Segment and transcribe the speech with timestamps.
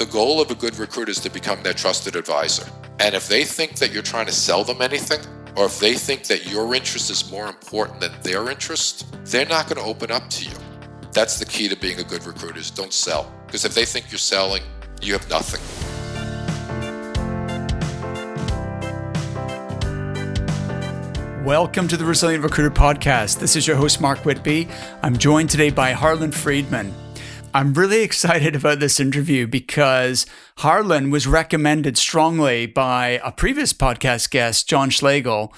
[0.00, 2.66] The goal of a good recruiter is to become their trusted advisor.
[3.00, 5.20] And if they think that you're trying to sell them anything,
[5.56, 9.66] or if they think that your interest is more important than their interest, they're not
[9.66, 10.56] going to open up to you.
[11.12, 13.30] That's the key to being a good recruiter is don't sell.
[13.44, 14.62] Because if they think you're selling,
[15.02, 15.60] you have nothing.
[21.44, 23.38] Welcome to the Resilient Recruiter Podcast.
[23.38, 24.66] This is your host, Mark Whitby.
[25.02, 26.94] I'm joined today by Harlan Friedman.
[27.52, 30.24] I'm really excited about this interview because
[30.58, 35.52] Harlan was recommended strongly by a previous podcast guest, John Schlegel.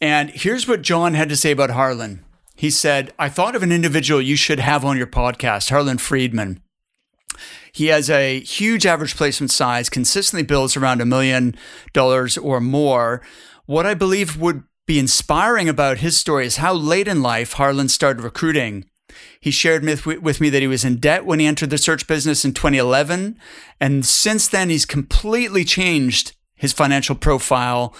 [0.00, 2.24] And here's what John had to say about Harlan.
[2.54, 6.62] He said, I thought of an individual you should have on your podcast, Harlan Friedman.
[7.72, 11.56] He has a huge average placement size, consistently builds around a million
[11.92, 13.22] dollars or more.
[13.66, 17.88] What I believe would be inspiring about his story is how late in life Harlan
[17.88, 18.84] started recruiting
[19.40, 22.44] he shared with me that he was in debt when he entered the search business
[22.44, 23.38] in 2011.
[23.80, 27.94] And since then, he's completely changed his financial profile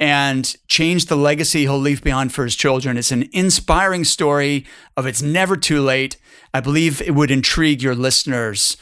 [0.00, 2.96] and changed the legacy he'll leave behind for his children.
[2.96, 4.64] It's an inspiring story
[4.96, 6.16] of it's never too late.
[6.54, 8.76] I believe it would intrigue your listeners.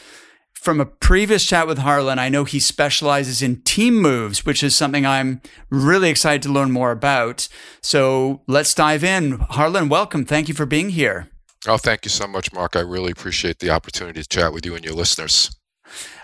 [0.53, 4.75] From a previous chat with Harlan, I know he specializes in team moves, which is
[4.75, 5.41] something I'm
[5.71, 7.49] really excited to learn more about.
[7.81, 9.39] So let's dive in.
[9.51, 10.25] Harlan, welcome.
[10.25, 11.29] Thank you for being here.
[11.69, 12.77] Oh, thank you so much, Mark.
[12.77, 15.51] I really appreciate the opportunity to chat with you and your listeners.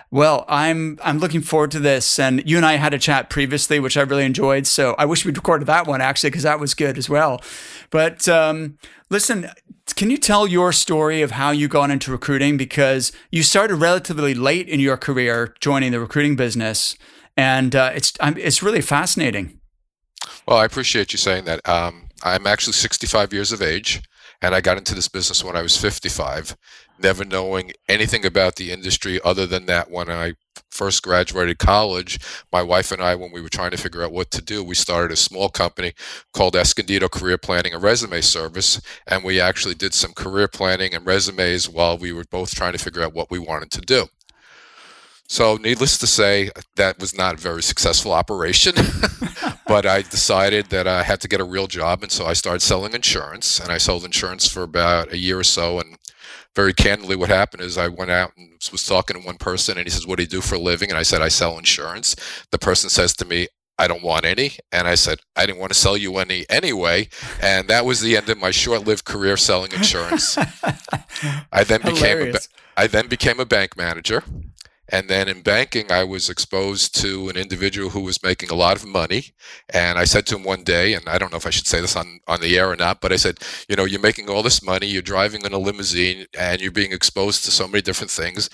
[0.09, 3.79] Well, I'm I'm looking forward to this, and you and I had a chat previously,
[3.79, 4.67] which I really enjoyed.
[4.67, 7.41] So I wish we'd recorded that one actually, because that was good as well.
[7.89, 8.77] But um,
[9.09, 9.49] listen,
[9.95, 12.57] can you tell your story of how you got into recruiting?
[12.57, 16.95] Because you started relatively late in your career joining the recruiting business,
[17.35, 19.59] and uh, it's it's really fascinating.
[20.47, 21.67] Well, I appreciate you saying that.
[21.67, 24.01] Um, I'm actually 65 years of age.
[24.43, 26.57] And I got into this business when I was 55,
[26.99, 30.33] never knowing anything about the industry other than that when I
[30.69, 32.19] first graduated college,
[32.51, 34.75] my wife and I, when we were trying to figure out what to do, we
[34.75, 35.93] started a small company
[36.33, 38.81] called Escondido Career Planning and Resume Service.
[39.07, 42.83] And we actually did some career planning and resumes while we were both trying to
[42.83, 44.07] figure out what we wanted to do.
[45.29, 48.75] So, needless to say, that was not a very successful operation.
[49.73, 52.59] but I decided that I had to get a real job, and so I started
[52.59, 53.59] selling insurance.
[53.59, 55.79] And I sold insurance for about a year or so.
[55.79, 55.97] And
[56.55, 59.87] very candidly, what happened is I went out and was talking to one person, and
[59.87, 62.15] he says, "What do you do for a living?" And I said, "I sell insurance."
[62.51, 63.47] The person says to me,
[63.79, 64.51] I don't want any.
[64.71, 67.09] And I said, I didn't want to sell you any anyway.
[67.41, 70.37] And that was the end of my short lived career selling insurance.
[71.51, 72.39] I then became a,
[72.77, 74.23] I then became a bank manager.
[74.93, 78.75] And then in banking, I was exposed to an individual who was making a lot
[78.75, 79.33] of money.
[79.73, 81.81] And I said to him one day, and I don't know if I should say
[81.81, 84.43] this on, on the air or not, but I said, You know, you're making all
[84.43, 88.11] this money, you're driving in a limousine, and you're being exposed to so many different
[88.11, 88.51] things.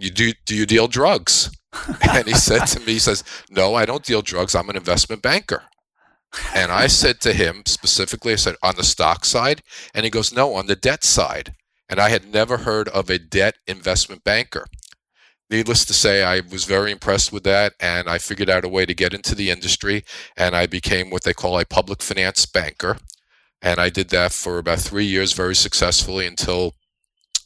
[0.00, 1.50] You do, do you deal drugs?
[2.12, 4.54] and he said to me, He says, No, I don't deal drugs.
[4.54, 5.64] I'm an investment banker.
[6.54, 9.62] And I said to him specifically, I said, On the stock side?
[9.96, 11.54] And he goes, No, on the debt side.
[11.88, 14.66] And I had never heard of a debt investment banker
[15.52, 18.86] needless to say, I was very impressed with that, and I figured out a way
[18.86, 20.04] to get into the industry,
[20.36, 22.96] and I became what they call a public finance banker.
[23.60, 26.74] And I did that for about three years very successfully until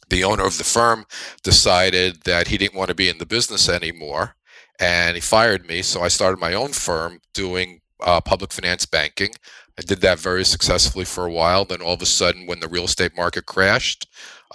[0.09, 1.05] the owner of the firm
[1.43, 4.35] decided that he didn't want to be in the business anymore,
[4.79, 5.81] and he fired me.
[5.81, 9.31] So I started my own firm doing uh, public finance banking.
[9.77, 11.65] I did that very successfully for a while.
[11.65, 14.07] Then all of a sudden, when the real estate market crashed,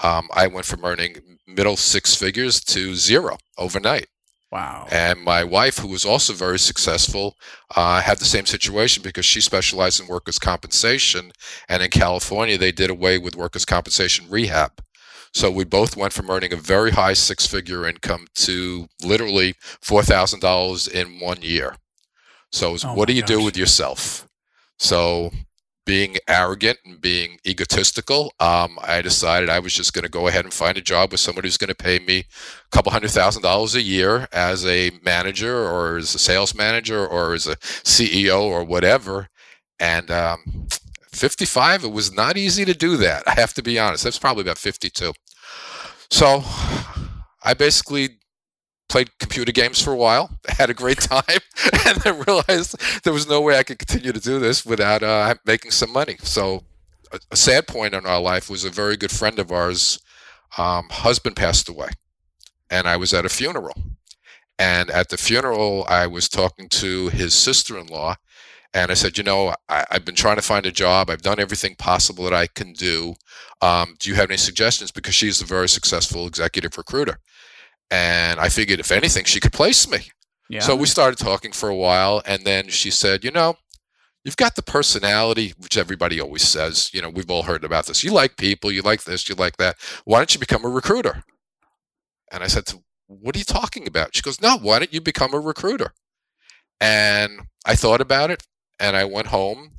[0.03, 4.06] um, I went from earning middle six figures to zero overnight.
[4.50, 4.86] Wow.
[4.91, 7.36] And my wife, who was also very successful,
[7.75, 11.32] uh, had the same situation because she specialized in workers' compensation.
[11.70, 14.82] And in California, they did away with workers' compensation rehab.
[15.32, 20.91] So we both went from earning a very high six figure income to literally $4,000
[20.91, 21.76] in one year.
[22.50, 23.28] So, oh what do you gosh.
[23.28, 24.28] do with yourself?
[24.78, 25.31] So
[25.84, 30.44] being arrogant and being egotistical, um, I decided I was just going to go ahead
[30.44, 32.25] and find a job with somebody who's going to pay me a
[32.70, 37.34] couple hundred thousand dollars a year as a manager or as a sales manager or
[37.34, 39.29] as a CEO or whatever.
[39.81, 40.69] And um,
[41.12, 43.25] 55, it was not easy to do that.
[43.26, 44.05] I have to be honest.
[44.05, 45.12] That's probably about 52.
[46.11, 46.43] So
[47.43, 48.19] I basically
[48.93, 51.25] played computer games for a while, had a great time,
[51.87, 55.35] and then realized there was no way I could continue to do this without uh,
[55.47, 56.17] making some money.
[56.23, 56.65] So,
[57.11, 59.99] a, a, sad point in our life was a very good friend of ours'
[60.59, 61.89] um, husband passed away,
[62.71, 63.75] and I was at a funeral.
[64.59, 68.17] And at the funeral, I was talking to his sister in law,
[68.75, 71.09] and I said, You know, I, have been trying to find a job.
[71.09, 73.15] I've done everything possible that I can do.
[73.62, 74.93] Um, do you have any suggestions?
[74.93, 77.19] Because she's a very successful executive recruiter.
[77.93, 80.11] And I figured, if anything, she could place me.
[80.49, 80.61] Yeah.
[80.61, 83.56] So we started talking for a while, and then she said, "You know,
[84.25, 86.89] you've got the personality, which everybody always says.
[86.94, 88.03] You know, we've all heard about this.
[88.03, 89.77] You like people, you like this, you like that.
[90.06, 91.23] Why don't you become a recruiter?"
[92.33, 92.73] And I said,
[93.09, 95.93] "What are you talking about?" She goes, "No, why don't you become a recruiter?"
[96.81, 98.43] And I thought about it,
[98.81, 99.73] and I went home,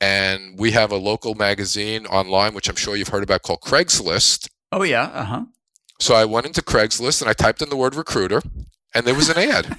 [0.00, 4.48] and we have a local magazine online, which I'm sure you've heard about, called Craigslist.
[4.72, 5.04] Oh yeah.
[5.04, 5.44] Uh huh.
[6.02, 8.42] So I went into Craigslist and I typed in the word recruiter,
[8.92, 9.78] and there was an ad.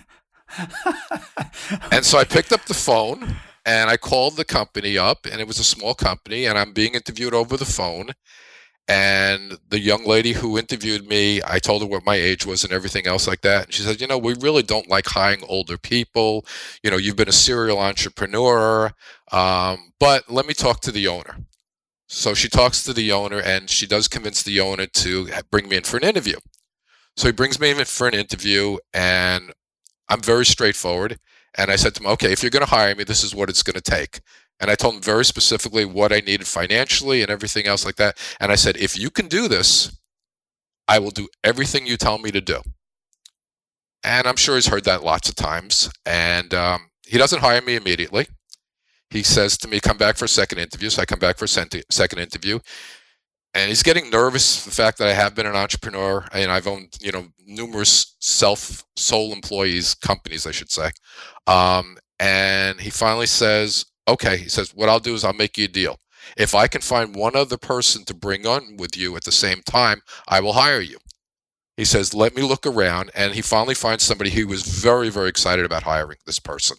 [1.92, 3.36] and so I picked up the phone
[3.66, 6.94] and I called the company up, and it was a small company, and I'm being
[6.94, 8.12] interviewed over the phone.
[8.88, 12.72] And the young lady who interviewed me, I told her what my age was and
[12.72, 13.66] everything else like that.
[13.66, 16.46] And she said, You know, we really don't like hiring older people.
[16.84, 18.94] You know, you've been a serial entrepreneur,
[19.34, 21.36] um, but let me talk to the owner.
[22.08, 25.78] So she talks to the owner, and she does convince the owner to bring me
[25.78, 26.38] in for an interview.
[27.16, 29.54] So he brings me in for an interview, and
[30.10, 31.20] I'm very straightforward.
[31.56, 33.50] And I said to him, okay, if you're going to hire me, this is what
[33.50, 34.22] it's going to take.
[34.60, 38.18] And I told him very specifically what I needed financially and everything else like that.
[38.40, 39.96] And I said, if you can do this,
[40.88, 42.62] I will do everything you tell me to do.
[44.04, 45.92] And I'm sure he's heard that lots of times.
[46.06, 48.28] And um, he doesn't hire me immediately.
[49.14, 50.90] He says to me, come back for a second interview.
[50.90, 52.58] So I come back for a second interview.
[53.54, 56.98] And he's getting nervous the fact that I have been an entrepreneur and I've owned
[57.00, 60.90] you know numerous self sole employees companies I should say.
[61.46, 65.66] Um, and he finally says okay he says what I'll do is I'll make you
[65.66, 66.00] a deal.
[66.36, 69.62] If I can find one other person to bring on with you at the same
[69.68, 70.98] time I will hire you.
[71.78, 75.30] He says let me look around and he finally finds somebody who was very very
[75.30, 76.78] excited about hiring this person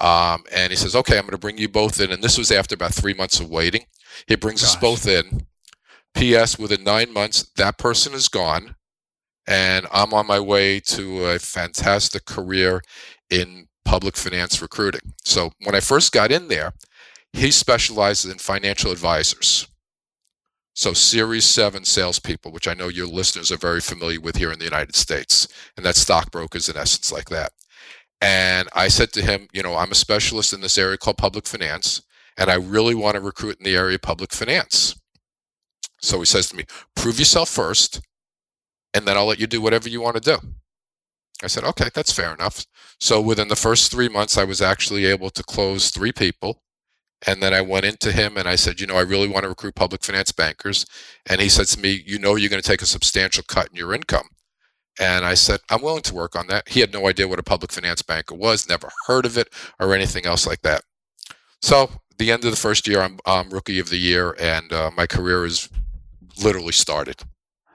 [0.00, 2.50] um, and he says okay I'm going to bring you both in and this was
[2.50, 3.84] after about three months of waiting
[4.26, 4.70] he brings Gosh.
[4.70, 5.46] us both in
[6.14, 6.58] P.S.
[6.58, 8.74] Within nine months, that person is gone,
[9.46, 12.82] and I'm on my way to a fantastic career
[13.30, 15.14] in public finance recruiting.
[15.24, 16.72] So when I first got in there,
[17.32, 19.68] he specializes in financial advisors.
[20.74, 24.58] So Series 7 salespeople, which I know your listeners are very familiar with here in
[24.58, 25.46] the United States,
[25.76, 27.52] and that's stockbrokers in essence like that.
[28.20, 31.46] And I said to him, you know, I'm a specialist in this area called public
[31.46, 32.02] finance,
[32.36, 34.94] and I really want to recruit in the area of public finance.
[36.02, 36.64] So he says to me,
[36.94, 38.00] prove yourself first,
[38.92, 40.38] and then I'll let you do whatever you want to do.
[41.42, 42.66] I said, okay, that's fair enough.
[42.98, 46.62] So within the first three months, I was actually able to close three people.
[47.26, 49.48] And then I went into him and I said, you know, I really want to
[49.48, 50.86] recruit public finance bankers.
[51.26, 53.76] And he said to me, you know, you're going to take a substantial cut in
[53.76, 54.28] your income.
[54.98, 56.68] And I said, I'm willing to work on that.
[56.68, 59.48] He had no idea what a public finance banker was, never heard of it
[59.78, 60.82] or anything else like that.
[61.62, 64.90] So the end of the first year, I'm, I'm rookie of the year, and uh,
[64.96, 65.68] my career is
[66.42, 67.22] literally started.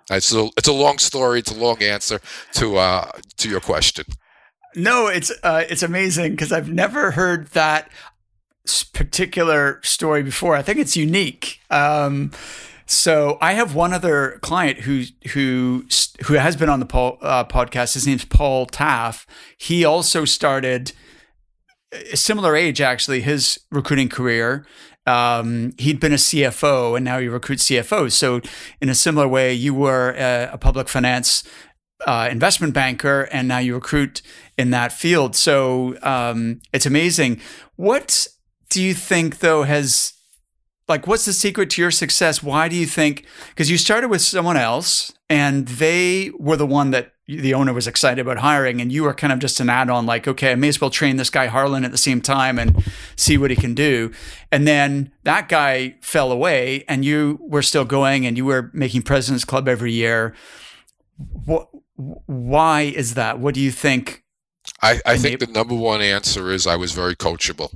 [0.10, 1.40] It's a, it's a long story.
[1.40, 2.20] It's a long answer
[2.54, 4.06] to uh, to your question.
[4.76, 7.90] No, it's uh, it's amazing because I've never heard that
[8.94, 10.56] particular story before.
[10.56, 11.60] I think it's unique.
[11.72, 12.32] Um,
[12.86, 15.86] so I have one other client who who
[16.26, 17.94] who has been on the uh, podcast.
[17.94, 19.26] His name's Paul Taff.
[19.58, 20.92] He also started
[22.12, 24.66] a similar age, actually, his recruiting career,
[25.06, 28.14] um, he'd been a CFO and now he recruits CFOs.
[28.14, 28.42] So,
[28.82, 31.44] in a similar way, you were a, a public finance
[32.06, 34.22] uh, investment banker and now you recruit
[34.58, 35.36] in that field.
[35.36, 37.40] So, um, it's amazing.
[37.76, 38.28] What
[38.70, 40.14] do you think, though, has
[40.88, 42.44] like what's the secret to your success?
[42.44, 43.26] Why do you think?
[43.50, 47.88] Because you started with someone else and they were the one that the owner was
[47.88, 50.68] excited about hiring and you were kind of just an add-on like okay i may
[50.68, 52.84] as well train this guy harlan at the same time and
[53.16, 54.12] see what he can do
[54.52, 59.02] and then that guy fell away and you were still going and you were making
[59.02, 60.36] president's club every year
[61.46, 64.24] what, why is that what do you think
[64.84, 67.74] i, I think the number one answer is i was very coachable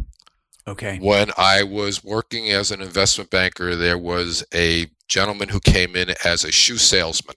[0.69, 0.99] okay.
[1.01, 6.13] When i was working as an investment banker there was a gentleman who came in
[6.23, 7.35] as a shoe salesman.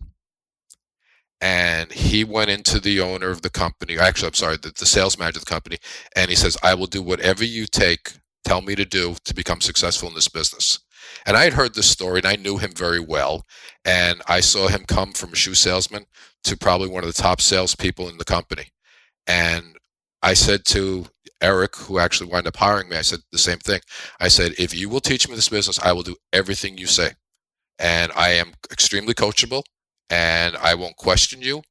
[1.40, 5.18] And he went into the owner of the company actually i'm sorry the, the, sales
[5.18, 5.78] manager of the company
[6.14, 8.12] and he says i will do whatever you take
[8.44, 10.78] tell me to do to become successful in this business.
[11.26, 13.44] And i had heard this story and i knew him very well
[13.84, 16.06] and i saw him come from a shoe salesman
[16.44, 18.66] to probably one of the top salespeople in the company.
[19.26, 19.76] And
[20.22, 21.06] i said to
[21.42, 23.80] eric who actually wound up hiring me i said the same thing
[24.20, 27.10] i said if you will teach me this business i will do everything you say
[27.78, 29.62] and i am extremely coachable
[30.12, 31.62] and I won't question you.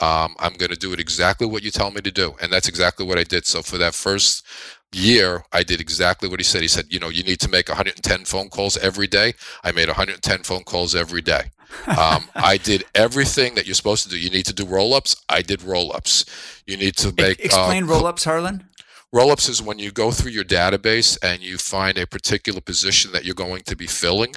[0.00, 2.34] Um, I'm going to do it exactly what you tell me to do.
[2.42, 3.46] And that's exactly what I did.
[3.46, 4.44] So for that first
[4.92, 6.60] year, I did exactly what he said.
[6.60, 9.32] He said, you know, you need to make 110 phone calls every day.
[9.64, 11.50] I made 110 phone calls every day.
[11.98, 14.18] Um, I did everything that you're supposed to do.
[14.18, 15.16] You need to do roll ups.
[15.30, 16.26] I did roll ups.
[16.66, 17.40] You need to make.
[17.40, 18.68] Explain uh, roll ups, Harlan.
[19.12, 23.12] Roll ups is when you go through your database and you find a particular position
[23.12, 24.34] that you're going to be filling,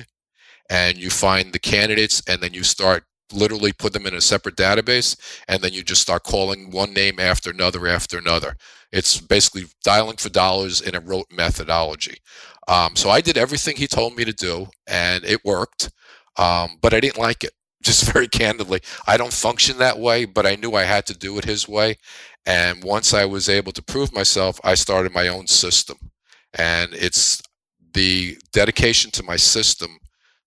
[0.69, 4.55] and you find the candidates, and then you start literally put them in a separate
[4.55, 8.55] database, and then you just start calling one name after another after another.
[8.91, 12.17] It's basically dialing for dollars in a rote methodology.
[12.67, 15.91] Um, so I did everything he told me to do, and it worked.
[16.37, 17.51] Um, but I didn't like it.
[17.81, 21.37] Just very candidly, I don't function that way, but I knew I had to do
[21.37, 21.95] it his way.
[22.49, 25.97] And once I was able to prove myself, I started my own system.
[26.51, 27.43] And it's
[27.93, 29.99] the dedication to my system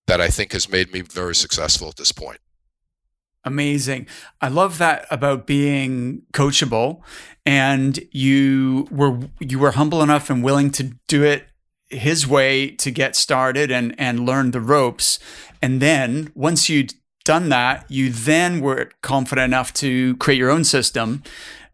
[0.09, 2.41] that I think has made me very successful at this point.
[3.45, 4.09] Amazing.
[4.41, 7.03] I love that about being coachable
[7.47, 11.47] and you were you were humble enough and willing to do it
[11.89, 15.19] his way to get started and and learn the ropes
[15.61, 16.95] and then once you'd
[17.25, 21.23] done that you then were confident enough to create your own system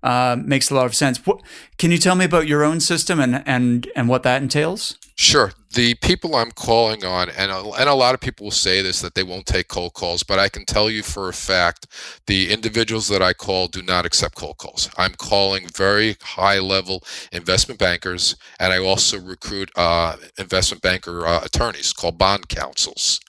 [0.08, 1.40] uh, makes a lot of sense what,
[1.76, 5.52] can you tell me about your own system and and and what that entails Sure.
[5.74, 9.00] The people I'm calling on, and a, and a lot of people will say this
[9.00, 11.88] that they won't take cold calls, but I can tell you for a fact
[12.28, 14.88] the individuals that I call do not accept cold calls.
[14.96, 21.40] I'm calling very high level investment bankers, and I also recruit uh, investment banker uh,
[21.44, 23.20] attorneys called bond counsels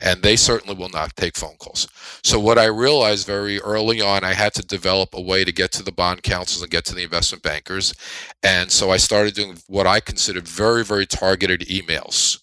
[0.00, 1.88] and they certainly will not take phone calls.
[2.22, 5.72] So what I realized very early on, I had to develop a way to get
[5.72, 7.94] to the bond counsels and get to the investment bankers,
[8.42, 12.40] and so I started doing what I considered very, very targeted emails.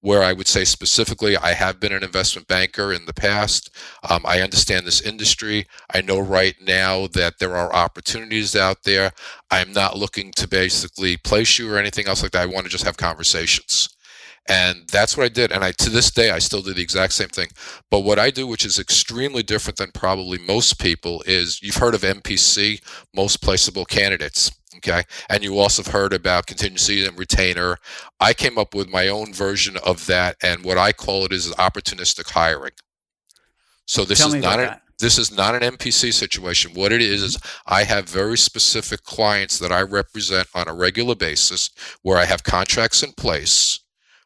[0.00, 3.74] Where I would say specifically, I have been an investment banker in the past.
[4.10, 5.66] Um, I understand this industry.
[5.94, 9.12] I know right now that there are opportunities out there.
[9.50, 12.42] I'm not looking to basically place you or anything else like that.
[12.42, 13.93] I want to just have conversations
[14.48, 15.52] and that's what I did.
[15.52, 17.48] And I to this day I still do the exact same thing.
[17.90, 21.94] But what I do, which is extremely different than probably most people, is you've heard
[21.94, 22.82] of MPC,
[23.14, 24.50] most placeable candidates.
[24.76, 25.04] Okay.
[25.30, 27.78] And you also have heard about contingency and retainer.
[28.20, 31.52] I came up with my own version of that, and what I call it is
[31.52, 32.72] opportunistic hiring.
[33.86, 36.72] So this Tell is not a, this is not an MPC situation.
[36.74, 41.14] What it is is I have very specific clients that I represent on a regular
[41.14, 41.70] basis
[42.02, 43.83] where I have contracts in place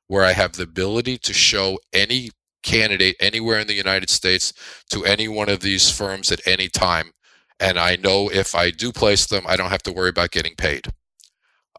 [0.09, 2.31] where I have the ability to show any
[2.63, 4.53] candidate anywhere in the United States
[4.91, 7.13] to any one of these firms at any time.
[7.61, 10.55] And I know if I do place them, I don't have to worry about getting
[10.55, 10.89] paid.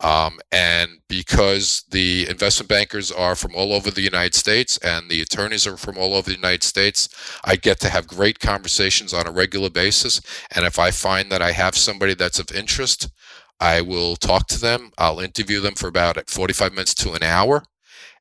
[0.01, 5.21] Um, and because the investment bankers are from all over the United States and the
[5.21, 7.09] attorneys are from all over the United States,
[7.43, 10.21] I get to have great conversations on a regular basis.
[10.55, 13.09] And if I find that I have somebody that's of interest,
[13.59, 14.91] I will talk to them.
[14.97, 17.63] I'll interview them for about 45 minutes to an hour.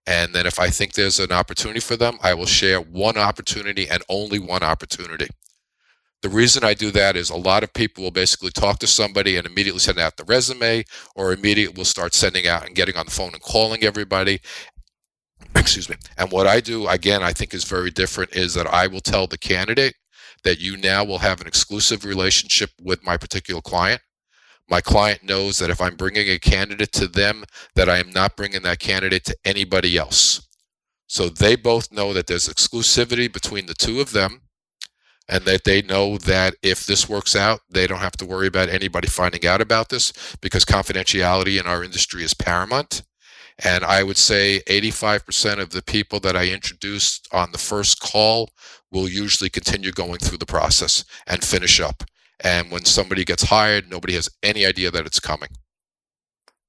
[0.09, 3.87] And then if I think there's an opportunity for them, I will share one opportunity
[3.91, 5.29] and only one opportunity.
[6.23, 9.37] The reason I do that is a lot of people will basically talk to somebody
[9.37, 10.85] and immediately send out the resume
[11.15, 14.41] or immediately will start sending out and getting on the phone and calling everybody.
[15.55, 15.97] Excuse me.
[16.17, 19.27] And what I do, again, I think is very different is that I will tell
[19.27, 19.95] the candidate
[20.43, 24.01] that you now will have an exclusive relationship with my particular client
[24.69, 27.45] my client knows that if I'm bringing a candidate to them,
[27.75, 30.47] that I am not bringing that candidate to anybody else.
[31.07, 34.43] So they both know that there's exclusivity between the two of them
[35.29, 38.69] and that they know that if this works out, they don't have to worry about
[38.69, 43.03] anybody finding out about this because confidentiality in our industry is paramount.
[43.65, 48.51] And I would say 85% of the people that I introduced on the first call
[48.93, 52.05] will usually continue going through the process and finish up.
[52.41, 55.51] And when somebody gets hired, nobody has any idea that it's coming.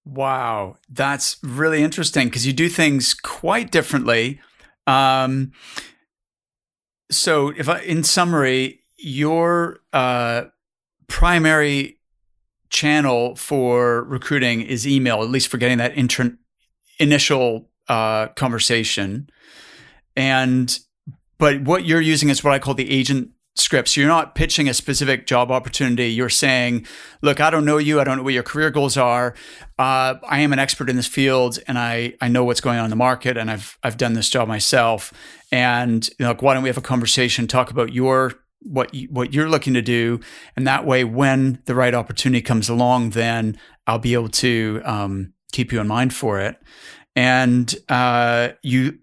[0.06, 4.40] Wow, that's really interesting because you do things quite differently.
[4.88, 5.52] Um,
[7.12, 10.46] so, if I, in summary, your uh,
[11.08, 12.00] primary
[12.70, 15.94] channel for recruiting is email, at least for getting that
[17.00, 19.30] initial uh, conversation,
[20.16, 20.80] and
[21.38, 23.98] but what you're using is what I call the agent scripts.
[23.98, 26.08] You're not pitching a specific job opportunity.
[26.08, 26.86] You're saying,
[27.22, 28.00] look, I don't know you.
[28.00, 29.36] I don't know what your career goals are.
[29.78, 32.86] Uh, I am an expert in this field and I, I know what's going on
[32.86, 35.14] in the market and I've, I've done this job myself.
[35.52, 39.08] And you know, like, why don't we have a conversation, talk about your, what, you,
[39.12, 40.20] what you're looking to do.
[40.56, 45.34] And that way, when the right opportunity comes along, then I'll be able to um,
[45.52, 46.58] keep you in mind for it.
[47.16, 49.00] And uh, you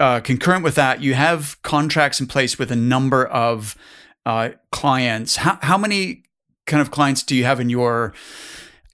[0.00, 3.76] uh, concurrent with that, you have contracts in place with a number of
[4.24, 5.36] uh, clients.
[5.36, 6.24] How, how many
[6.66, 8.12] kind of clients do you have in your?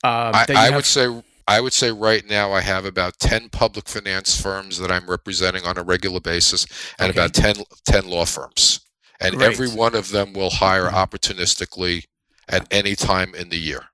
[0.04, 0.74] Uh, I, I have?
[0.74, 4.90] would say I would say right now I have about 10 public finance firms that
[4.92, 6.66] I'm representing on a regular basis
[6.98, 7.18] and Okay.
[7.18, 7.56] about 10,
[7.86, 8.80] 10 law firms.
[9.20, 9.52] And Great.
[9.52, 10.94] every one of them will hire Mhm.
[10.94, 12.04] opportunistically
[12.48, 13.84] at any time in the year.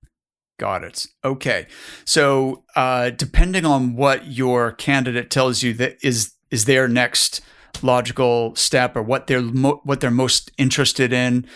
[0.59, 1.07] Got it.
[1.25, 1.67] Okay.
[2.05, 7.41] So, uh, depending on what your candidate tells you that is is their next
[7.83, 11.47] logical step or what they're mo- what they're most interested in,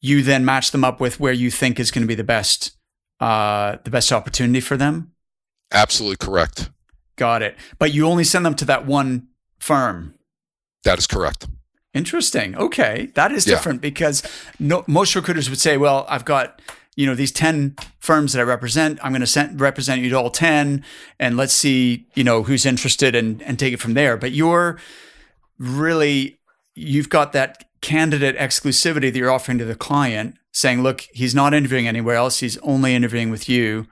[0.00, 2.72] you then match them up with where you think is going to be the best
[3.20, 5.12] uh, the best opportunity for them.
[5.72, 6.70] Absolutely correct.
[7.16, 7.56] Got it.
[7.78, 9.26] But you only send them to that one
[9.58, 10.14] firm.
[10.84, 11.46] That is correct.
[11.94, 12.56] Interesting.
[12.56, 13.54] Okay, that is Yeah.
[13.56, 14.22] different because
[14.60, 16.60] no, most recruiters would say, "Well, I've got
[16.98, 18.98] you know these ten firms that I represent.
[19.04, 20.84] I'm going to send, represent you to all ten,
[21.20, 24.80] and let's see you know who's interested and and take it from there." But you're
[25.60, 26.40] really
[26.74, 31.54] you've got that candidate exclusivity that you're offering to the client, saying, "Look, he's not
[31.54, 32.40] interviewing anywhere else.
[32.40, 33.86] He's only interviewing with you."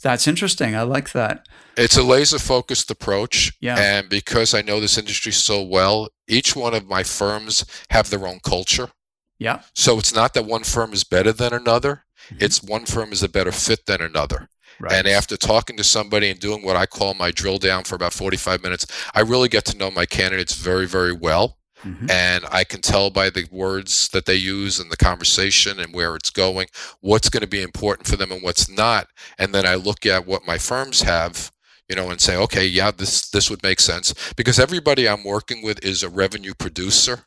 [0.00, 0.76] That's interesting.
[0.76, 1.48] I like that.
[1.76, 3.52] It's a laser focused approach.
[3.60, 3.76] Yeah.
[3.76, 8.24] And because I know this industry so well, each one of my firms have their
[8.24, 8.90] own culture.
[9.38, 9.62] Yeah.
[9.74, 12.04] So it's not that one firm is better than another.
[12.32, 12.42] Mhm.
[12.42, 14.48] It's one firm is a better fit than another.
[14.80, 14.92] Right.
[14.94, 18.12] And after talking to somebody and doing what I call my drill down for about
[18.12, 21.58] 45 minutes, I really get to know my candidates very, very well.
[21.84, 22.10] Mhm.
[22.10, 26.14] And I can tell by the words that they use and the conversation and where
[26.16, 26.68] it's going,
[27.00, 29.08] what's going to be important for them and what's not.
[29.38, 31.50] And then I look at what my firms have,
[31.88, 35.62] you know, and say, okay, yeah, this this would make sense because everybody I'm working
[35.62, 37.26] with is a revenue producer,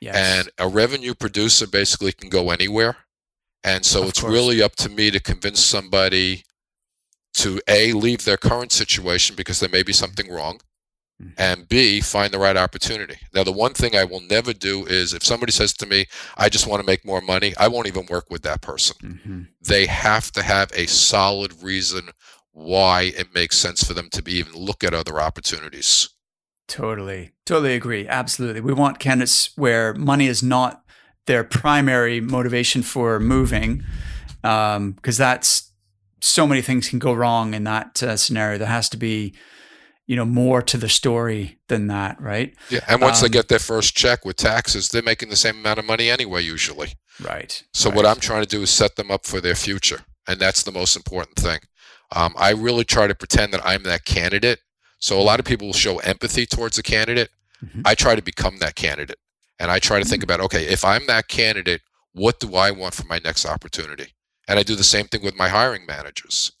[0.00, 0.14] yes.
[0.16, 2.96] and a revenue producer basically can go anywhere.
[3.64, 4.32] And so Of it's course.
[4.32, 6.44] really up to me to convince somebody
[7.34, 10.60] to a leave their current situation because there may be something wrong
[11.22, 11.32] Mhm.
[11.38, 13.16] and B, find the right opportunity.
[13.34, 16.48] Now, the one thing I will never do is if somebody says to me, I
[16.48, 18.96] just want to make more money, I won't even work with that person.
[19.02, 19.48] Mhm.
[19.60, 22.10] They have to have a solid reason
[22.52, 26.08] why it makes sense for them to be even look at other opportunities.
[26.68, 27.32] Totally.
[27.44, 28.08] Totally agree.
[28.08, 28.60] Absolutely.
[28.60, 30.82] We want candidates where money is not
[31.26, 33.84] their primary motivation for moving,
[34.42, 35.72] because that's
[36.20, 38.58] so many things can go wrong in that uh, scenario.
[38.58, 39.34] There has to be,
[40.06, 42.54] you know, more to the story than that, right?
[42.70, 45.58] Yeah, and once they Um, get their first check with taxes, they're making the same
[45.58, 46.94] amount of money anyway, usually.
[47.20, 47.62] Right.
[47.72, 50.62] So what I'm trying to do is set them up for their future, and that's
[50.62, 51.60] the most important thing.
[52.14, 54.60] Um, I really try to pretend that I'm that candidate.
[54.98, 57.30] So a lot of people will show empathy towards a candidate.
[57.64, 57.82] Mhm.
[57.84, 59.18] I try to become that candidate,
[59.58, 62.94] and I try to think about okay, if I'm that candidate, what do I want
[62.94, 64.14] for my next opportunity?
[64.48, 66.52] And I do the same thing with my hiring managers.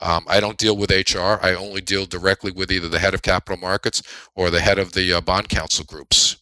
[0.00, 1.38] Um, I don't deal with HR.
[1.42, 4.02] I only deal directly with either the head of capital markets
[4.34, 6.36] or the head of the uh, bond counsel groups.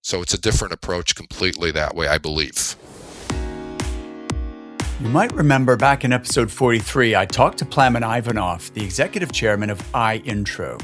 [0.00, 2.76] So it's a different approach completely that way, I believe.
[5.00, 9.68] You might remember back in episode 43, I talked to Plamen Ivanov, the executive chairman
[9.68, 10.80] of iIntro.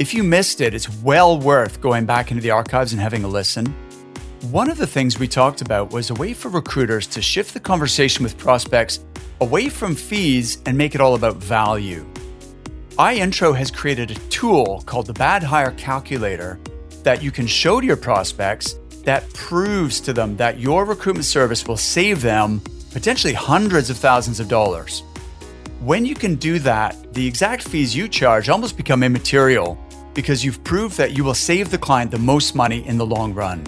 [0.00, 3.28] If you missed it, it's well worth going back into the archives and having a
[3.28, 3.66] listen.
[4.50, 7.60] One of the things we talked about was a way for recruiters to shift the
[7.60, 9.00] conversation with prospects
[9.42, 12.06] away from fees and make it all about value.
[12.92, 16.58] iIntro has created a tool called the Bad Hire Calculator
[17.02, 21.68] that you can show to your prospects that proves to them that your recruitment service
[21.68, 25.02] will save them potentially hundreds of thousands of dollars.
[25.80, 29.78] When you can do that, the exact fees you charge almost become immaterial
[30.14, 33.32] because you've proved that you will save the client the most money in the long
[33.34, 33.64] run.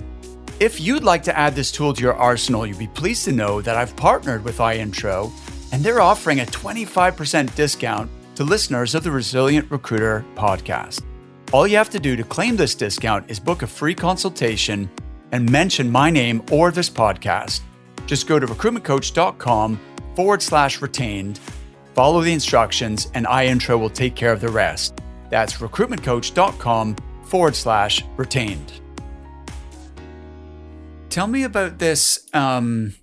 [0.60, 3.60] If you'd like to add this tool to your arsenal, you'd be pleased to know
[3.62, 5.32] that I've partnered with iIntro
[5.72, 11.02] and they're offering a 25% discount to listeners of the Resilient Recruiter podcast.
[11.52, 14.88] All you have to do to claim this discount is book a free consultation
[15.32, 17.60] and mention my name or this podcast.
[18.06, 19.80] Just go to recruitmentcoach.com
[20.14, 21.40] forward slash retained,
[21.94, 25.00] follow the instructions, and iIntro will take care of the rest.
[25.32, 28.70] That's recruitmentcoach.com forward slash retained.
[31.08, 32.94] Tell me about this um,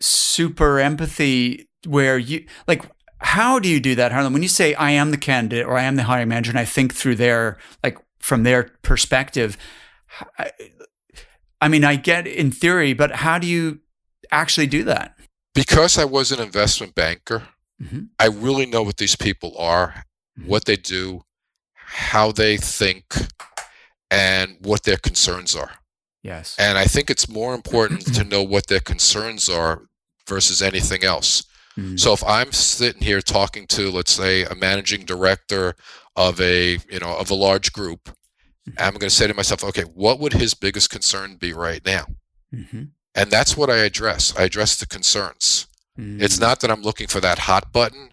[0.00, 2.84] super empathy where you like
[3.18, 5.82] how do you do that harlan when you say i am the candidate or i
[5.82, 9.56] am the hiring manager and i think through their like from their perspective
[10.38, 10.50] I,
[11.60, 13.80] I mean i get in theory but how do you
[14.30, 15.16] actually do that
[15.54, 17.42] Because I was an investment banker,
[17.82, 18.08] Mhm.
[18.18, 20.04] I really know what these people are.
[20.46, 21.22] What they do,
[21.74, 23.04] how they think,
[24.10, 25.72] and what their concerns are.
[26.22, 29.82] yes And I think it's more important to know what their concerns are
[30.28, 31.42] versus anything else.
[31.76, 31.98] Mhm.
[31.98, 35.74] So if I'm sitting here talking to, let's say, a managing director
[36.16, 38.14] of a, you know, of a large group,
[38.78, 42.06] I'm going to say to myself, okay, what would his biggest concern be right now?
[42.54, 42.90] Mhm.
[43.14, 44.32] And that's what I address.
[44.36, 45.66] I address the concerns.
[45.96, 46.40] It's Mhm.
[46.40, 48.10] not that I'm looking for that hot button.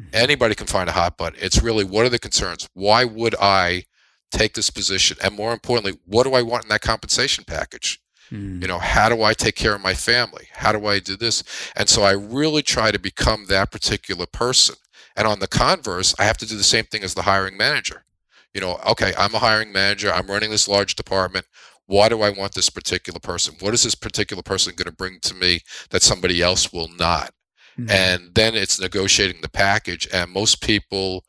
[0.00, 0.10] Mm-hmm.
[0.12, 1.38] Anybody can find a hot button.
[1.40, 2.68] It's really what are the concerns?
[2.74, 3.84] Why would I
[4.30, 5.16] take this position?
[5.22, 8.00] And more importantly, what do I want in that compensation package?
[8.30, 8.60] Mm.
[8.60, 10.48] You know, how do I take care of my family?
[10.52, 11.44] How do I do this?
[11.76, 14.76] And so I really try to become that particular person.
[15.16, 18.04] And on the converse, I have to do the same thing as the hiring manager.
[18.52, 21.46] You know, okay, I'm a hiring manager, I'm running this large department.
[21.86, 23.56] Why do I want this particular person?
[23.60, 27.30] What is this particular person going to bring to me that somebody else will not?
[27.78, 27.90] Mm-hmm.
[27.90, 30.08] And then it's negotiating the package.
[30.12, 31.24] And most people,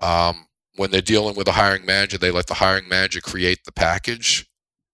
[0.00, 0.46] um,
[0.76, 4.46] when they're dealing with a hiring manager, they let the hiring manager create the package.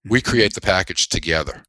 [0.03, 0.29] We mm-hmm.
[0.29, 1.63] create the package together.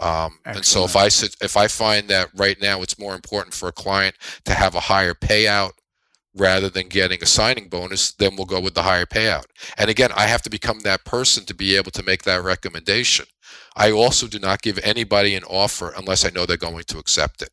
[0.00, 3.68] Um, and so if I if I find that right now it's more important for
[3.68, 5.72] a client to have a higher payout
[6.34, 9.44] rather than getting a signing bonus, then we'll go with the higher payout.
[9.78, 13.26] And again, I have to become that person to be able to make that recommendation.
[13.76, 17.42] I also do not give anybody an offer unless I know they're going to accept
[17.42, 17.50] it.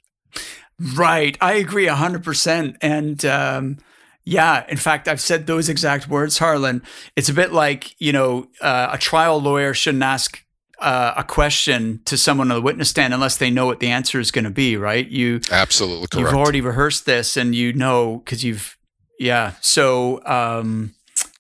[0.96, 1.38] Right.
[1.42, 2.78] I agree 100%.
[2.82, 3.78] And, um,
[4.24, 6.84] yeah, in fact, I've said those exact words, Harlan.
[7.16, 10.44] It's a bit like, you know, uh, a trial lawyer shouldn't ask
[10.82, 14.20] uh, a question to someone on the witness stand unless they know what the answer
[14.20, 15.08] is going to be, right?
[15.08, 16.16] You absolutely correct.
[16.16, 18.78] You've already rehearsed this, and you know because you've
[19.20, 19.54] yeah.
[19.62, 20.96] So um,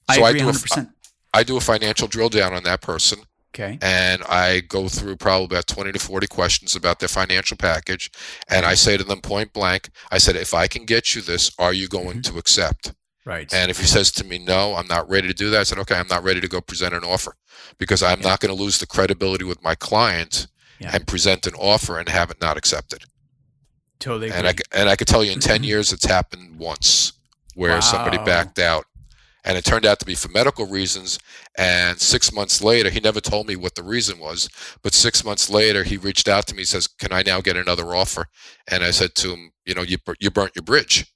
[0.07, 0.77] I so agree, I do 100%.
[0.77, 0.89] A,
[1.33, 3.19] I do a financial drill down on that person.
[3.53, 3.77] Okay.
[3.81, 8.09] And I go through probably about 20 to 40 questions about their financial package.
[8.49, 11.51] And I say to them point blank, I said, if I can get you this,
[11.59, 12.33] are you going mm-hmm.
[12.33, 12.93] to accept?
[13.25, 13.53] Right.
[13.53, 15.77] And if he says to me, no, I'm not ready to do that, I said,
[15.79, 17.35] okay, I'm not ready to go present an offer
[17.77, 18.29] because I'm yeah.
[18.29, 20.47] not going to lose the credibility with my client
[20.79, 20.91] yeah.
[20.93, 23.03] and present an offer and have it not accepted.
[23.99, 24.29] Totally.
[24.29, 24.39] Agree.
[24.39, 27.13] And I, and I could tell you in 10 years, it's happened once
[27.53, 27.79] where wow.
[27.81, 28.85] somebody backed out
[29.43, 31.19] and it turned out to be for medical reasons.
[31.57, 34.49] And six months later he never told me what the reason was
[34.81, 37.95] but six months later he reached out to me says can i now get another
[37.95, 38.25] offer?
[38.69, 41.11] And i said to him you know you, you burnt your bridge.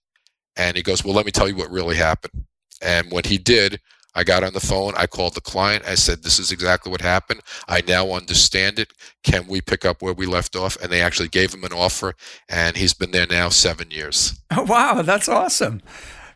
[0.58, 2.46] And he goes well let me tell you what really happened.
[2.82, 3.80] And when he did
[4.18, 7.02] i got on the phone i called the client i said this is exactly what
[7.02, 7.42] happened.
[7.68, 8.92] I now understand it.
[9.24, 10.78] Can we pick up where we left off?
[10.82, 12.14] And they actually gave him an offer
[12.50, 14.40] and he's been there now seven years.
[14.58, 15.82] Wow that's awesome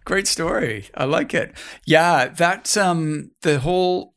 [0.10, 0.90] Great story.
[0.96, 1.54] I like it.
[1.86, 4.16] Yeah, that's um the whole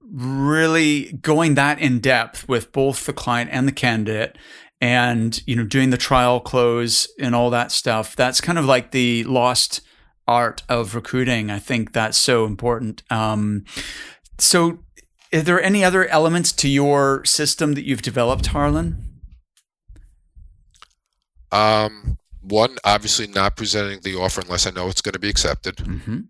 [0.00, 4.36] really going that in depth with both the client and the candidate
[4.80, 8.16] and you know doing the trial close and all that stuff.
[8.16, 9.80] That's kind of like the lost
[10.26, 11.52] art of recruiting.
[11.52, 13.04] I think that's so important.
[13.08, 13.64] Um,
[14.40, 14.80] so
[15.32, 19.20] are there any other elements to your system that you've developed, Harlan?
[21.52, 25.76] Um, one, obviously not presenting the offer unless I know it's going to be accepted.
[25.76, 26.20] Mm-hmm.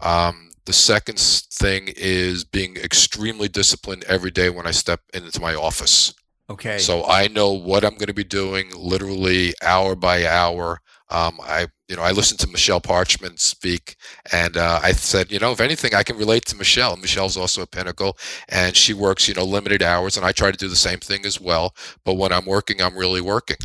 [0.00, 5.54] Um, the second thing is being extremely disciplined every day when I step into my
[5.54, 6.14] office.
[6.50, 6.78] Okay.
[6.78, 10.80] So I know what I'm going to be doing literally hour by hour.
[11.08, 13.96] Um, I, you know, I listened to Michelle Parchman speak,
[14.32, 16.96] and uh, I said, you know, if anything, I can relate to Michelle.
[16.96, 18.16] Michelle's also a pinnacle,
[18.48, 21.26] and she works, you know, limited hours, and I try to do the same thing
[21.26, 21.74] as well.
[22.04, 23.58] But when I'm working, I'm really working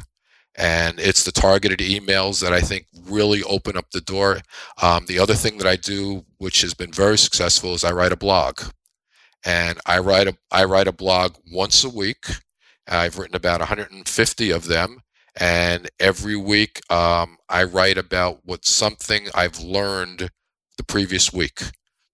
[0.58, 4.39] and it's the targeted emails that I think really open up the door.
[4.82, 8.12] Um, the other thing that I do, which has been very successful, is I write
[8.12, 8.62] a blog,
[9.46, 12.26] and I write a I write a blog once a week.
[12.88, 15.02] I've written about 150 of them,
[15.39, 20.30] and every week um, I write about what something I've learned
[20.78, 21.62] the previous week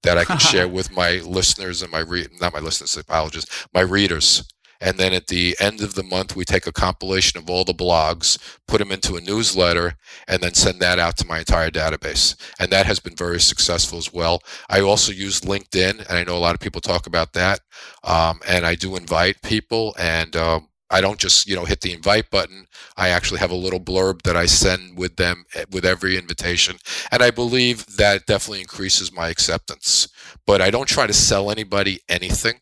[0.03, 3.81] that I can share with my listeners and my read not my listeners, apologies, my
[3.81, 4.43] readers.
[4.83, 7.73] And then at the end of the month, we take a compilation of all the
[7.73, 9.95] blogs, put them into a newsletter,
[10.27, 12.35] and then send that out to my entire database.
[12.59, 14.41] And that has been very successful as well.
[14.69, 17.61] I also use LinkedIn, and I know a lot of people talk about that.
[18.03, 21.93] Um, and I do invite people, and um, I don't just you know hit the
[21.93, 22.67] invite button.
[22.97, 26.75] I actually have a little blurb that I send with them eh, with every invitation,
[27.11, 30.09] and I believe that definitely increases my acceptance.
[30.45, 32.59] But I don't try to sell anybody anything.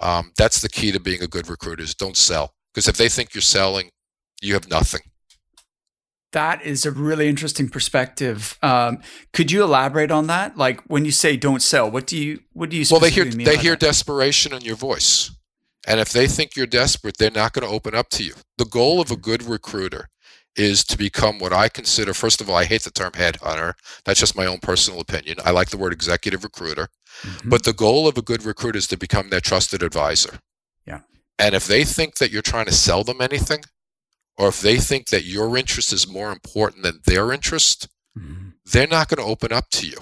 [0.00, 2.54] Um, that's the key to being a good recruiter is don't sell.
[2.72, 3.90] Because if they think you're selling,
[4.40, 5.00] you have nothing.
[6.32, 8.58] That is a really interesting perspective.
[8.62, 8.98] Um,
[9.32, 10.58] could you elaborate on that?
[10.58, 12.84] Like when you say "don't sell," what do you what do you?
[12.90, 13.80] Well, they hear they hear that?
[13.80, 15.30] desperation in your voice,
[15.86, 18.34] and if they think you're desperate, they're not going to open up to you.
[18.58, 20.10] The goal of a good recruiter
[20.54, 22.12] is to become what I consider.
[22.12, 23.74] First of all, I hate the term headhunter.
[24.04, 25.38] That's just my own personal opinion.
[25.44, 26.88] I like the word executive recruiter.
[27.22, 27.48] Mm-hmm.
[27.48, 30.38] But the goal of a good recruiter is to become their trusted advisor.
[30.86, 31.00] Yeah.
[31.38, 33.60] And if they think that you're trying to sell them anything,
[34.36, 38.50] or if they think that your interest is more important than their interest, mm-hmm.
[38.64, 39.98] they're not going to open up to you.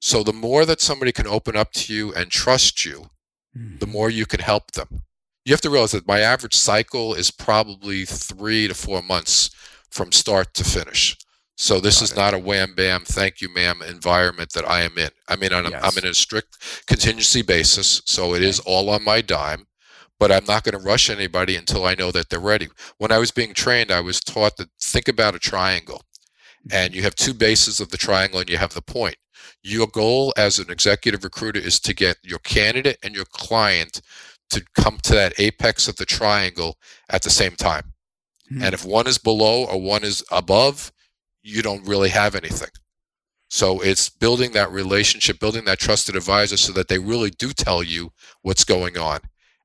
[0.00, 3.10] So the more that somebody can open up to you and trust you,
[3.56, 3.78] mm-hmm.
[3.78, 5.02] the more you can help them.
[5.44, 9.50] You have to realize that my average cycle is probably three to four months
[9.90, 11.16] from start to finish.
[11.60, 12.16] So this Got is it.
[12.16, 15.10] not a wham bam, thank you, ma'am environment that I am in.
[15.28, 15.82] I mean, I'm, yes.
[15.84, 19.66] I'm in a strict contingency basis, so it is all on my dime.
[20.18, 22.68] But I'm not going to rush anybody until I know that they're ready.
[22.96, 26.02] When I was being trained, I was taught to think about a triangle,
[26.72, 29.16] and you have two bases of the triangle, and you have the point.
[29.62, 34.00] Your goal as an executive recruiter is to get your candidate and your client
[34.48, 36.78] to come to that apex of the triangle
[37.10, 37.92] at the same time.
[38.50, 38.64] Mm-hmm.
[38.64, 40.90] And if one is below or one is above,
[41.42, 42.68] you don't really have anything.
[43.48, 47.82] So it's building that relationship, building that trusted advisor so that they really do tell
[47.82, 49.20] you what's going on.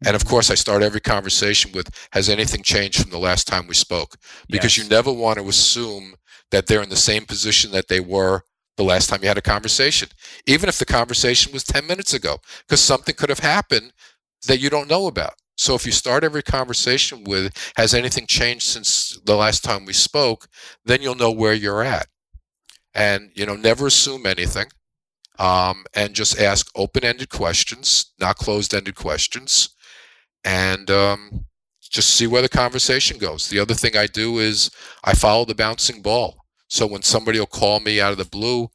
[0.05, 0.29] And of mm-hmm.
[0.29, 4.15] course, I start every conversation with Has anything changed from the last time we spoke?
[4.49, 4.83] Because yes.
[4.83, 6.15] you never want to assume
[6.51, 8.41] that they're in the same position that they were
[8.77, 10.09] the last time you had a conversation,
[10.45, 13.93] even if the conversation was 10 minutes ago, because something could have happened
[14.47, 15.33] that you don't know about.
[15.57, 19.93] So if you start every conversation with, has anything changed since the last time we
[19.93, 20.47] spoke,
[20.83, 22.07] then you'll know where you're at.
[22.93, 24.67] And, you know, never assume anything.
[25.37, 29.75] Um, and just ask open-ended questions, not closed-ended questions,
[30.45, 31.45] and um,
[31.81, 33.49] just see where the conversation goes.
[33.49, 34.71] The other thing I do is
[35.03, 36.45] I follow the bouncing ball.
[36.69, 38.69] So when somebody will call me out of the blue,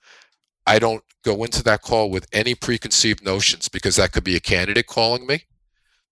[0.66, 4.40] I don't go into that call with any preconceived notions because that could be a
[4.40, 5.44] candidate calling me.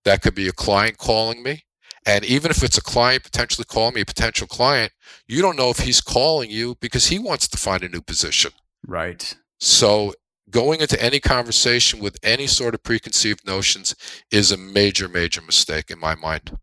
[0.05, 1.65] That could be a client calling me.
[2.07, 4.93] And even if it's a client potentially calling me, a potential client,
[5.27, 8.53] you don't know if he's calling you because he wants to find a new position.
[8.87, 9.37] Right.
[9.61, 10.15] So
[10.51, 13.95] going into any conversation with any sort of preconceived notions
[14.31, 16.57] is a major, major mistake in my mind.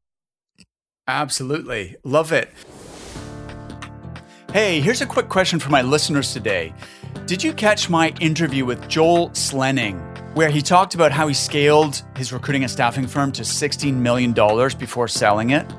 [1.08, 1.96] Absolutely.
[2.04, 2.52] Love it.
[4.56, 6.74] Hey, here's a quick question for my listeners today.
[7.26, 10.00] Did you catch my interview with Joel Slenning?
[10.34, 14.32] where he talked about how he scaled his recruiting and staffing firm to $16 million
[14.80, 15.70] before selling it.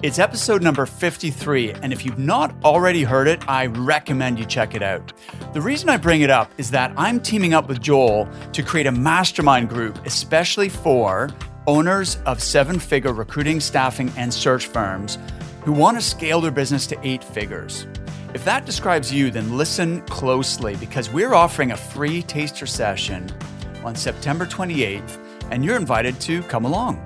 [0.00, 4.76] It's episode number 53, and if you've not already heard it, I recommend you check
[4.76, 5.12] it out.
[5.52, 8.86] The reason I bring it up is that I'm teaming up with Joel to create
[8.86, 11.30] a mastermind group, especially for
[11.66, 15.18] owners of seven figure recruiting, staffing, and search firms
[15.64, 17.88] who want to scale their business to eight figures.
[18.34, 23.30] If that describes you, then listen closely because we're offering a free taster session
[23.84, 25.18] on September 28th,
[25.52, 27.00] and you're invited to come along.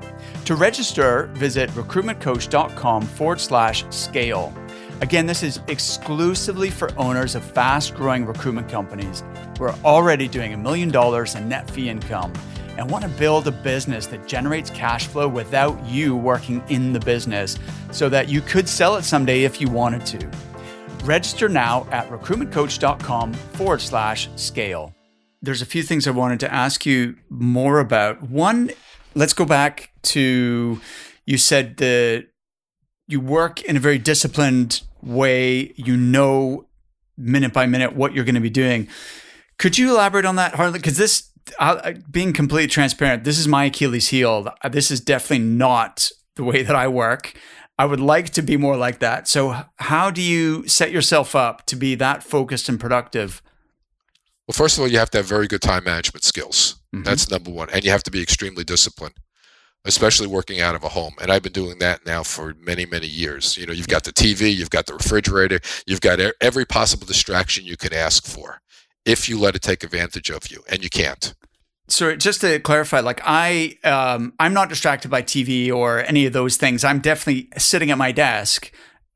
[0.46, 4.54] To register, visit recruitmentcoach.com forward slash scale.
[5.02, 9.22] Again, this is exclusively for owners of fast growing recruitment companies
[9.58, 12.32] who are already doing a million dollars in net fee income
[12.78, 17.00] and want to build a business that generates cash flow without you working in the
[17.00, 17.58] business
[17.92, 20.47] so that you could sell it someday if you wanted to.
[21.04, 24.94] Register now at recruitmentcoach.com forward slash scale
[25.42, 28.22] there's a few things I wanted to ask you more about.
[28.22, 28.70] One,
[29.14, 30.80] let's go back to
[31.26, 32.26] you said that
[33.06, 35.72] you work in a very disciplined way.
[35.76, 36.66] You know
[37.16, 38.88] minute by minute what you're going to be doing.
[39.58, 40.74] Could you elaborate on that, Harlan?
[40.74, 41.30] Because this,
[42.10, 44.48] being completely transparent, this is my Achilles heel.
[44.70, 47.34] This is definitely not the way that I work.
[47.78, 49.28] I would like to be more like that.
[49.28, 53.40] So, how do you set yourself up to be that focused and productive?
[54.46, 56.76] Well, first of all, you have to have very good time management skills.
[56.94, 57.04] Mm-hmm.
[57.04, 57.68] That's number one.
[57.70, 59.14] And you have to be extremely disciplined,
[59.84, 61.14] especially working out of a home.
[61.20, 63.56] And I've been doing that now for many, many years.
[63.56, 67.64] You know, you've got the TV, you've got the refrigerator, you've got every possible distraction
[67.64, 68.60] you can ask for
[69.04, 71.34] if you let it take advantage of you, and you can't.
[71.88, 76.34] So just to clarify, like I, um, I'm not distracted by TV or any of
[76.34, 76.84] those things.
[76.84, 78.70] I'm definitely sitting at my desk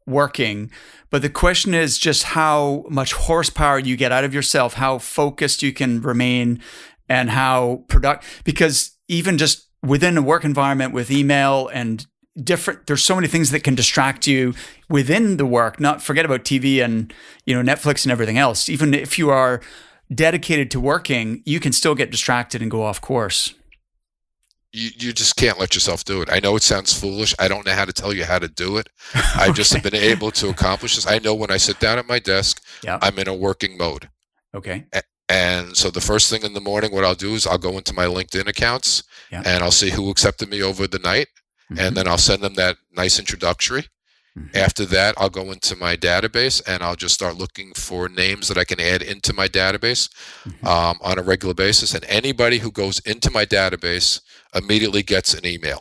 [0.07, 0.71] working.
[1.11, 5.63] But the question is just how much horsepower you get out of yourself, how focused
[5.63, 6.63] you can remain,
[7.09, 8.25] and how product.
[8.45, 12.07] Because even just within a work environment with email and
[12.43, 14.55] different there's so many things that can distract you
[14.89, 17.13] within the work not forget about tv and
[17.45, 19.61] you know netflix and everything else even if you are
[20.14, 23.55] dedicated to working you can still get distracted and go off course
[24.72, 26.31] you, you just can't let yourself do it.
[26.33, 27.35] I know it sounds foolish.
[27.38, 28.88] I don't know how to tell you how to do it.
[29.14, 29.53] I okay.
[29.55, 31.07] just have been able to accomplish this.
[31.07, 32.98] I know when I sit down at my desk, yeah.
[33.03, 34.09] I'm in a working mode.
[34.55, 34.87] Okay.
[35.29, 37.94] And so the first thing in the morning, what I'll do is I'll go into
[37.94, 39.42] my LinkedIn accounts yeah.
[39.44, 41.29] and I'll see who accepted me over the night.
[41.70, 41.79] Mm-hmm.
[41.79, 43.87] And then I'll send them that nice introductory.
[44.38, 44.57] Mm-hmm.
[44.57, 48.57] After that, I'll go into my database and I'll just start looking for names that
[48.57, 50.09] I can add into my database
[50.45, 50.66] mm-hmm.
[50.66, 51.95] um, on a regular basis.
[51.95, 54.21] And anybody who goes into my database
[54.55, 55.81] immediately gets an email.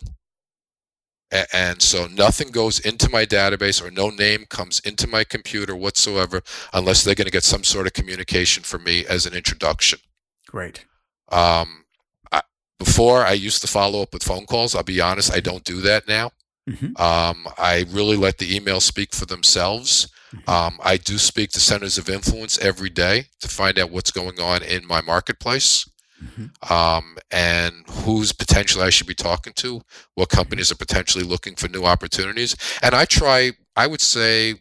[1.31, 5.73] A- and so nothing goes into my database or no name comes into my computer
[5.73, 6.41] whatsoever
[6.73, 9.99] unless they're going to get some sort of communication from me as an introduction.
[10.47, 10.85] Great.
[11.31, 11.85] Um,
[12.33, 12.41] I,
[12.77, 14.75] before I used to follow up with phone calls.
[14.75, 16.31] I'll be honest, I don't do that now.
[16.71, 17.01] Mm-hmm.
[17.01, 20.07] Um, I really let the emails speak for themselves.
[20.33, 20.49] Mm-hmm.
[20.49, 24.39] Um, I do speak to centers of influence every day to find out what's going
[24.39, 25.87] on in my marketplace.
[26.23, 26.73] Mm-hmm.
[26.73, 29.81] Um, and who's potentially I should be talking to,
[30.13, 32.55] what companies are potentially looking for new opportunities.
[32.83, 34.55] And I try, I would say,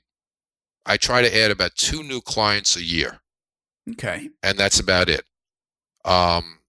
[0.87, 3.21] I try to add about two new clients a year.
[3.91, 4.31] Okay.
[4.43, 5.25] And that's about it.
[6.05, 6.60] Um,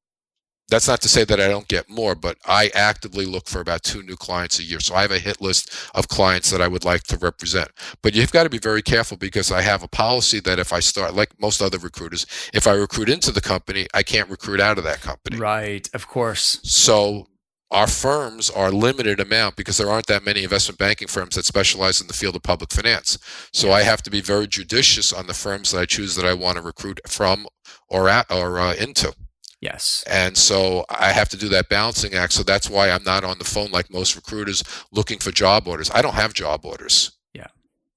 [0.72, 3.84] that's not to say that I don't get more, but I actively look for about
[3.84, 4.80] two new clients a year.
[4.80, 7.70] So I have a hit list of clients that I would like to represent.
[8.02, 10.80] But you've got to be very careful because I have a policy that if I
[10.80, 14.78] start, like most other recruiters, if I recruit into the company, I can't recruit out
[14.78, 15.38] of that company.
[15.38, 16.62] Right, of course.
[16.64, 17.28] So
[17.70, 22.00] our firms are limited amount because there aren't that many investment banking firms that specialize
[22.00, 23.18] in the field of public finance.
[23.52, 23.76] So yes.
[23.76, 26.58] I have to be very judicious on the firms that I choose that I want
[26.58, 27.48] to recruit from
[27.90, 29.14] or at or uh, into.
[29.62, 30.04] Yes.
[30.10, 32.34] And so I have to do that balancing act.
[32.34, 35.92] So that's why I'm not on the phone like most recruiters looking for job orders.
[35.94, 37.12] I don't have job orders.
[37.34, 37.48] Yeah.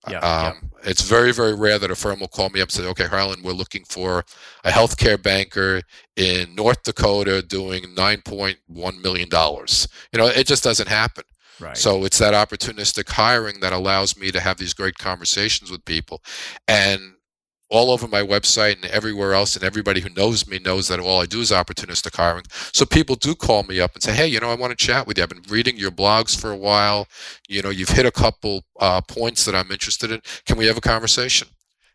[0.08, 0.90] Yeah, um, yeah.
[0.90, 3.42] It's very, very rare that a firm will call me up and say, okay, Harlan,
[3.42, 4.24] we're looking for
[4.62, 5.80] a healthcare banker
[6.16, 9.28] in North Dakota doing $9.1 million.
[9.32, 11.24] You know, it just doesn't happen.
[11.58, 11.76] Right.
[11.76, 16.22] So it's that opportunistic hiring that allows me to have these great conversations with people.
[16.68, 17.13] And
[17.70, 21.20] all over my website and everywhere else, and everybody who knows me knows that all
[21.20, 22.44] I do is opportunistic hiring.
[22.72, 25.06] So people do call me up and say, "Hey, you know, I want to chat
[25.06, 25.22] with you.
[25.22, 27.08] I've been reading your blogs for a while.
[27.48, 30.20] You know, you've hit a couple uh, points that I'm interested in.
[30.46, 31.48] Can we have a conversation?"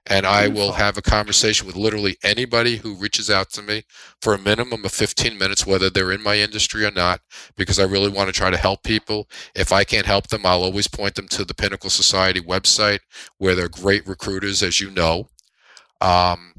[0.05, 3.83] And I will have a conversation with literally anybody who reaches out to me
[4.21, 7.21] for a minimum of 15 minutes, whether they're in my industry or not,
[7.55, 9.29] because I really want to try to help people.
[9.55, 12.99] If I can't help them, I'll always point them to the Pinnacle Society website,
[13.37, 15.29] where they're great recruiters, as you know.
[16.01, 16.53] Um,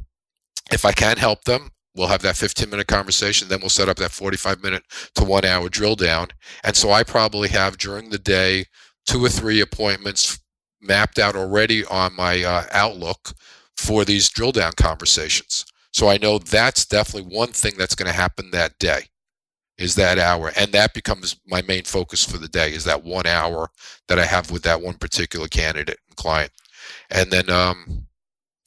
[0.72, 3.48] if I can help them, we'll have that 15 minute conversation.
[3.48, 4.84] Then we'll set up that 45 minute
[5.16, 6.28] to one hour drill down.
[6.64, 8.66] And so I probably have during the day
[9.06, 10.38] two or three appointments
[10.80, 13.32] mapped out already on my uh, Outlook
[13.76, 15.64] for these drill down conversations.
[15.92, 19.06] So I know that's definitely one thing that's going to happen that day
[19.80, 23.26] is that hour and that becomes my main focus for the day is that one
[23.26, 23.70] hour
[24.08, 26.52] that i have with that one particular candidate and client
[27.10, 28.06] and then um,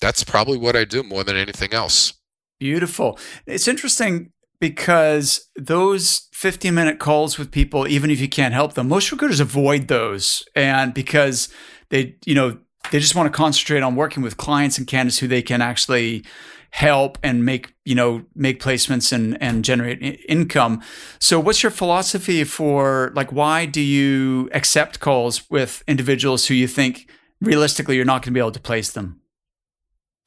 [0.04, 2.14] that's probably what I do more than anything else.
[2.60, 3.18] Beautiful.
[3.46, 8.90] It's interesting because those 15 minute calls with people, even if you can't help them,
[8.90, 10.44] most recruiters avoid those.
[10.58, 11.48] And because
[11.90, 12.58] they, you know,
[12.92, 16.26] they just want to concentrate on working with clients and candidates who they can actually
[16.72, 20.82] help and make you know make placements and and generate income
[21.20, 26.68] so what's your philosophy for like why do you accept calls with individuals who you
[26.68, 27.08] think
[27.40, 29.22] realistically you're not going to be able to place them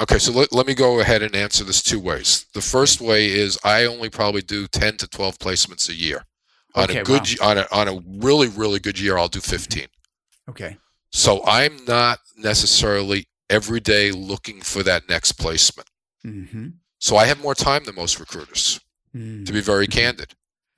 [0.00, 2.46] Okay, so let, let me go ahead and answer this two ways.
[2.52, 6.24] The first way is I only probably do 10 to 12 placements a year.
[6.74, 7.50] On okay, a good wow.
[7.50, 9.86] on a on a really really good year I'll do 15.
[10.50, 10.76] Okay.
[11.10, 15.88] So I'm not necessarily every day looking for that next placement.
[16.26, 16.68] Mm-hmm.
[16.98, 18.80] So I have more time than most recruiters,
[19.14, 19.44] mm-hmm.
[19.44, 19.98] to be very mm-hmm.
[19.98, 20.34] candid.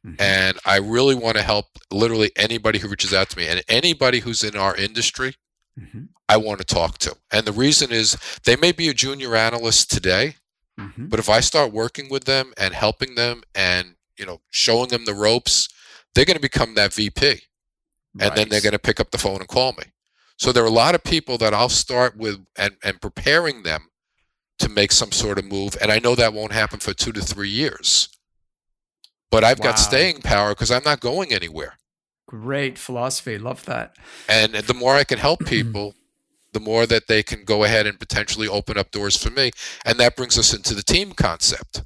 [0.07, 0.23] Mm-hmm.
[0.23, 4.21] And I really want to help literally anybody who reaches out to me and anybody
[4.21, 5.35] who's in our industry.
[5.79, 6.05] Mm-hmm.
[6.29, 7.15] I want to talk to.
[7.33, 10.37] And the reason is they may be a junior analyst today,
[10.79, 11.07] mm-hmm.
[11.07, 15.05] but if I start working with them and helping them and, you know, showing them
[15.05, 15.69] the ropes,
[16.15, 17.43] they're going to become that VP.
[18.21, 19.85] And then they're going to pick up the phone and call me.
[20.39, 23.91] So there are a lot of people that I'll start with and, and preparing them
[24.59, 25.77] to make some sort of move.
[25.81, 28.09] And I know that won't happen for two to three years.
[29.31, 29.67] But I've wow.
[29.67, 31.78] got staying power because I'm not going anywhere.
[32.29, 33.39] Great philosophy.
[33.39, 33.97] Love that.
[34.29, 35.95] And the more I can help people,
[36.53, 39.51] the more that they can go ahead and potentially open up doors for me.
[39.85, 41.83] And that brings us into the team concept.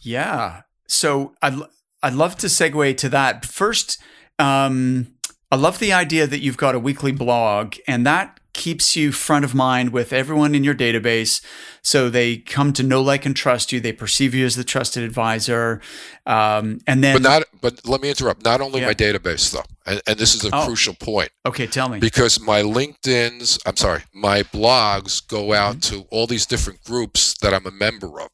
[0.00, 0.62] Yeah.
[0.88, 1.54] So I'd,
[2.02, 3.46] I'd love to segue to that.
[3.46, 4.02] First,
[4.40, 5.14] um,
[5.52, 9.44] I love the idea that you've got a weekly blog, and that keeps you front
[9.44, 11.44] of mind with everyone in your database.
[11.82, 13.80] So they come to know, like, and trust you.
[13.80, 15.80] They perceive you as the trusted advisor.
[16.26, 18.44] Um, and then, but not, but let me interrupt.
[18.44, 18.88] Not only yeah.
[18.88, 20.64] my database though, and, and this is a oh.
[20.64, 21.30] crucial point.
[21.46, 21.98] Okay, tell me.
[21.98, 26.02] Because my LinkedIn's, I'm sorry, my blogs go out mm-hmm.
[26.02, 28.30] to all these different groups that I'm a member of.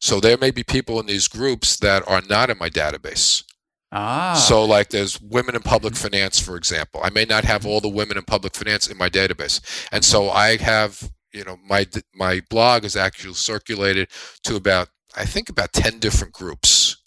[0.00, 3.44] So there may be people in these groups that are not in my database.
[3.90, 4.34] Ah.
[4.34, 7.00] So, like, there's women in public finance, for example.
[7.02, 9.60] I may not have all the women in public finance in my database,
[9.90, 14.08] and so I have, you know, my my blog is actually circulated
[14.44, 17.02] to about, I think, about ten different groups.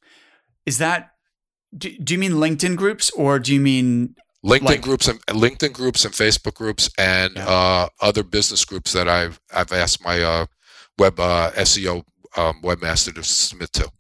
[0.66, 1.12] Is that?
[1.78, 5.74] Do, do you mean LinkedIn groups, or do you mean LinkedIn like, groups and LinkedIn
[5.74, 7.48] groups and Facebook groups and yeah.
[7.48, 10.46] uh, other business groups that I've I've asked my uh,
[10.98, 12.04] web uh, SEO
[12.36, 13.92] um, webmaster to submit to.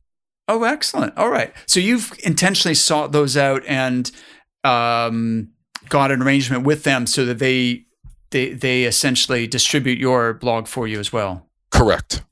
[0.47, 1.17] Oh, excellent.
[1.17, 1.53] All right.
[1.65, 4.11] So you've intentionally sought those out and
[4.63, 5.49] um,
[5.89, 7.85] got an arrangement with them so that they
[8.31, 11.47] they they essentially distribute your blog for you as well.
[11.69, 12.23] Correct.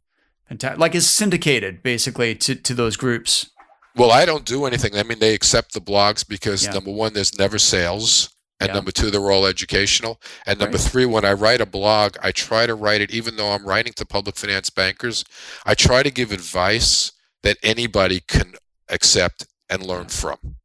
[0.47, 0.80] Fantastic.
[0.80, 3.49] Like it's syndicated basically to to those groups.
[3.95, 4.95] Well, I don't do anything.
[4.95, 6.74] I mean, they accept the blogs because Yeah.
[6.74, 8.30] number one, there's never sales.
[8.62, 8.74] And Yeah.
[8.76, 10.22] number two, they're all educational.
[10.45, 10.88] And number Right.
[10.91, 13.93] three, when I write a blog, I try to write it, even though I'm writing
[13.93, 15.24] to public finance bankers,
[15.66, 17.12] I try to give advice
[17.44, 18.56] that anybody can
[18.90, 20.58] accept and learn from.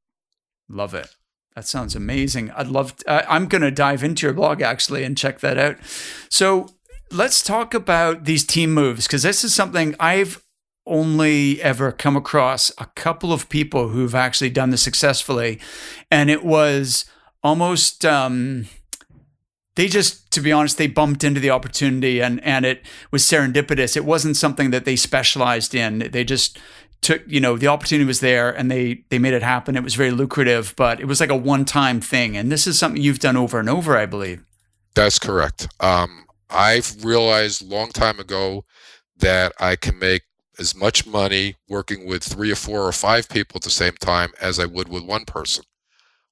[0.68, 1.09] Love it.
[1.55, 2.51] That sounds amazing.
[2.51, 2.95] I'd love.
[3.07, 5.77] I I'm going to dive into your blog actually and check that out.
[6.29, 6.70] So
[7.11, 10.43] let's talk about these team moves because this is something I've
[10.87, 15.61] only ever come across a couple of people who've actually done this successfully,
[16.11, 17.05] and it was
[17.43, 18.05] almost.
[18.05, 18.66] Um,
[19.77, 23.97] they just, to be honest, they bumped into the opportunity and and it was serendipitous.
[23.97, 26.11] It wasn't something that they specialized in.
[26.12, 26.59] They just
[27.01, 29.95] took you know the opportunity was there and they they made it happen it was
[29.95, 33.18] very lucrative but it was like a one time thing and this is something you've
[33.18, 34.43] done over and over i believe
[34.95, 35.68] That's correct.
[35.81, 38.64] Um, I've realized a long time ago
[39.18, 40.22] that I can make
[40.59, 44.33] as much money working with three or four or five people at the same time
[44.41, 45.64] as I would with one person,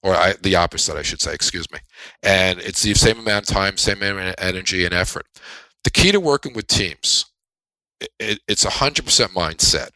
[0.02, 1.34] or I, the opposite, I should say.
[1.34, 1.78] Excuse me.
[2.22, 5.26] And it's the same amount of time, same amount of energy and effort.
[5.84, 7.26] The key to working with teams,
[8.00, 9.90] it, it, it's a hundred percent mindset.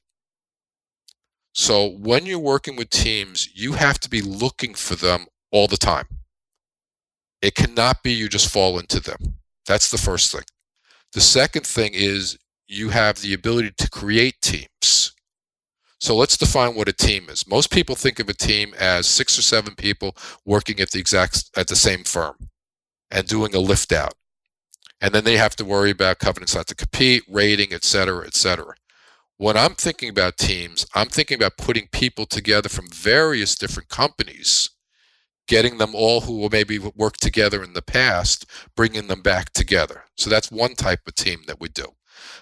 [1.54, 5.78] So when you're working with teams, you have to be looking for them all the
[5.78, 6.07] time.
[7.40, 9.36] It cannot be you just fall into them.
[9.66, 10.42] That's the first thing.
[11.12, 12.38] The second thing is
[12.68, 15.12] you have the ability to create teams.
[15.99, 17.47] So let's define what a team is.
[17.49, 21.51] Most people think of a team as six or seven people working at the exact
[21.57, 22.49] at the same firm
[23.11, 24.14] and doing a lift out.
[25.01, 28.34] And then they have to worry about covenants not to compete, raiding, et cetera, et
[28.34, 28.74] cetera.
[29.38, 34.70] When I'm thinking about teams, I'm thinking about putting people together from various different companies
[35.47, 40.05] getting them all who will maybe worked together in the past, bringing them back together.
[40.16, 41.86] So that's one type of team that we do.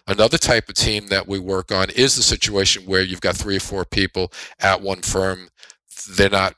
[0.06, 3.56] Another type of team that we work on is the situation where you've got three
[3.56, 5.48] or four people at one firm.
[6.16, 6.54] They're not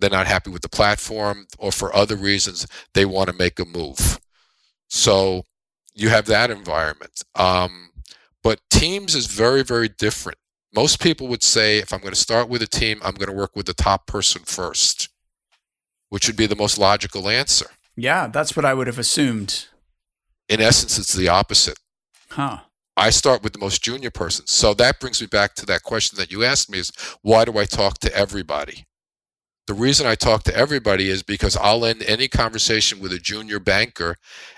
[0.00, 3.64] they're not happy with the platform, or for other reasons they want to make a
[3.64, 4.20] move.
[4.88, 5.42] So
[5.94, 7.22] you have that environment.
[7.34, 7.90] Um,
[8.42, 10.38] but teams is very very different.
[10.74, 13.34] Most people would say if I'm going to start with a team, I'm going to
[13.36, 15.08] work with the top person first
[16.10, 17.66] which would be the most logical answer.
[17.94, 19.66] yeah that's what i would have assumed
[20.48, 21.78] In essence, it's the opposite.
[22.30, 22.60] huh
[22.98, 24.46] I start with the most junior person.
[24.48, 26.90] So that brings me back to that question that you asked me is
[27.22, 28.86] why do I talk to everybody?
[29.68, 33.60] The reason I talk to everybody is because I'll end any conversation with a junior
[33.60, 34.16] banker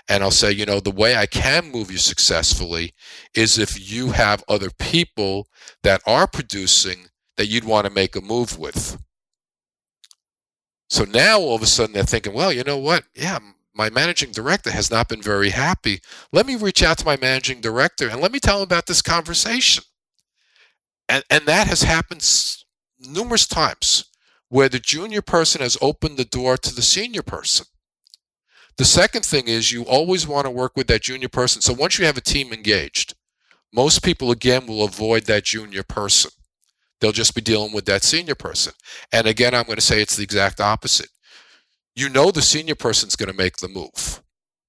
[0.09, 2.93] and I'll say, you know, the way I can move you successfully
[3.35, 5.47] is if you have other people
[5.83, 8.97] that are producing that you'd want to make a move with.
[10.89, 13.03] So now all of a sudden they're thinking, well, you know what?
[13.13, 13.39] Yeah,
[13.73, 16.01] my managing director has not been very happy.
[16.31, 19.01] Let me reach out to my managing director and let me tell him about this
[19.01, 19.83] conversation.
[21.07, 22.27] And and that has happened
[22.99, 24.05] numerous times
[24.49, 27.65] where the junior person has opened the door to the senior person.
[28.77, 31.61] The second thing is you always want to work with that junior person.
[31.61, 33.15] So once you have a team engaged,
[33.73, 36.31] most people again will avoid that junior person.
[36.99, 38.73] They'll just be dealing with that senior person.
[39.11, 41.09] And again, I'm going to say it's the exact opposite.
[41.95, 44.21] You know the senior person's going to make the move,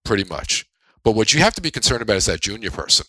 [0.05, 0.66] pretty much.
[1.05, 3.07] But what you have to be concerned about is that junior person.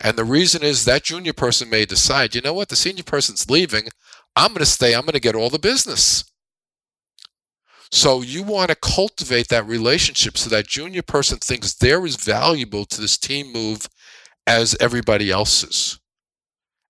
[0.00, 3.48] And the reason is that junior person may decide, you know what, the senior person's
[3.48, 3.88] leaving.
[4.34, 4.94] I'm going to stay.
[4.94, 6.24] I'm going to get all the business.
[7.90, 12.84] So you want to cultivate that relationship so that junior person thinks they're as valuable
[12.84, 13.88] to this team move
[14.46, 15.98] as everybody else's.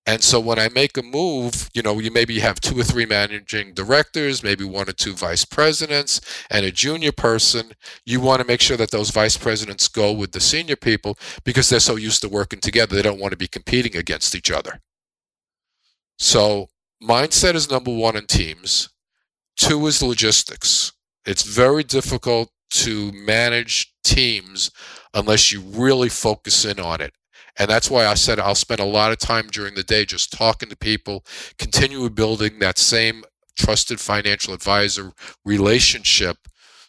[0.09, 3.07] And so when I make a move, you know, you maybe have two or three
[3.07, 7.73] managing directors, maybe one or two vice presidents, and a junior person.
[8.05, 11.69] You want to make sure that those vice presidents go with the senior people because
[11.69, 12.95] they're so used to working together.
[12.95, 14.81] They don't want to be competing against each other.
[16.19, 16.69] So
[17.03, 18.89] mindset is number one in teams.
[19.57, 20.93] Two is logistics.
[21.25, 24.71] It's very difficult to manage teams
[25.15, 27.13] unless you really focus in on it.
[27.59, 30.33] And that's why I said I'll spend a lot of time during the day just
[30.33, 31.25] talking to people,
[31.59, 33.25] continue building that same
[33.57, 35.13] trusted financial advisor
[35.45, 36.37] relationship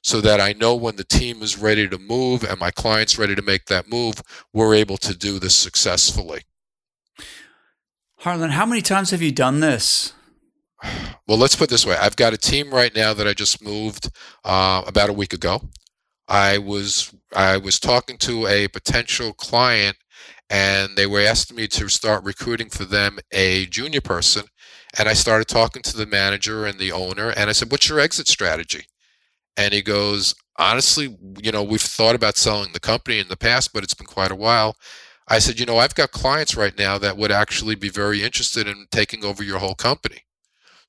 [0.04, 3.36] so that I know when the team is ready to move and my client's ready
[3.36, 4.22] to make that move,
[4.54, 6.42] we're able to do this successfully.
[8.20, 10.14] harlan how many times have you done this
[11.28, 13.62] Well, let's put it this way I've got a team right now that I just
[13.64, 14.10] moved
[14.44, 15.62] uh, about a week ago.
[16.28, 19.98] I was I was talking to a potential client
[20.50, 24.46] and they were asking me to start recruiting for them a junior person
[24.98, 28.00] and I started talking to the manager and the owner and I said what's your
[28.00, 28.86] exit strategy
[29.58, 33.74] And he goes, honestly, you know, we've thought about selling the company in the past,
[33.74, 34.76] but it's been quite a while.
[35.28, 38.68] I said, you know, I've got clients right now that would actually be very interested
[38.68, 40.24] in taking over your whole company.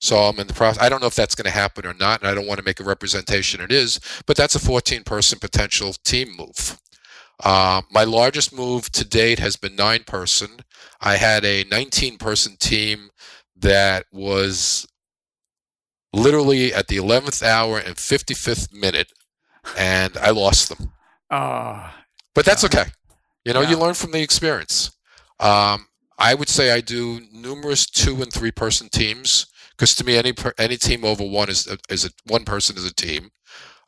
[0.00, 0.82] So I'm in the process.
[0.82, 2.64] I don't know if that's going to happen or not, and I don't want to
[2.64, 6.78] make a representation it is, but that's a 14 person potential team move.
[7.44, 10.48] Uh, my largest move to date has been nine person.
[11.00, 13.10] I had a 19 person team
[13.56, 14.86] that was
[16.12, 19.12] literally at the 11th hour and 55th minute,
[19.76, 20.92] and I lost them.
[21.30, 21.90] Uh,
[22.34, 22.86] but that's okay.
[23.44, 23.70] You know, yeah.
[23.70, 24.90] you learn from the experience.
[25.40, 25.86] Um,
[26.18, 29.46] I would say I do numerous two and three person teams
[29.78, 32.94] because to me, any any team over one is is a, one person is a
[32.94, 33.30] team.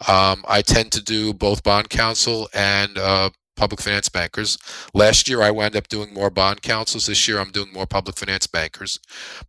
[0.08, 3.30] Um, I tend to do both bond counsel and uh,
[3.60, 4.56] public finance bankers.
[4.94, 7.04] Last year, I wound up doing more bond counsels.
[7.04, 8.98] This year, I'm doing more public finance bankers.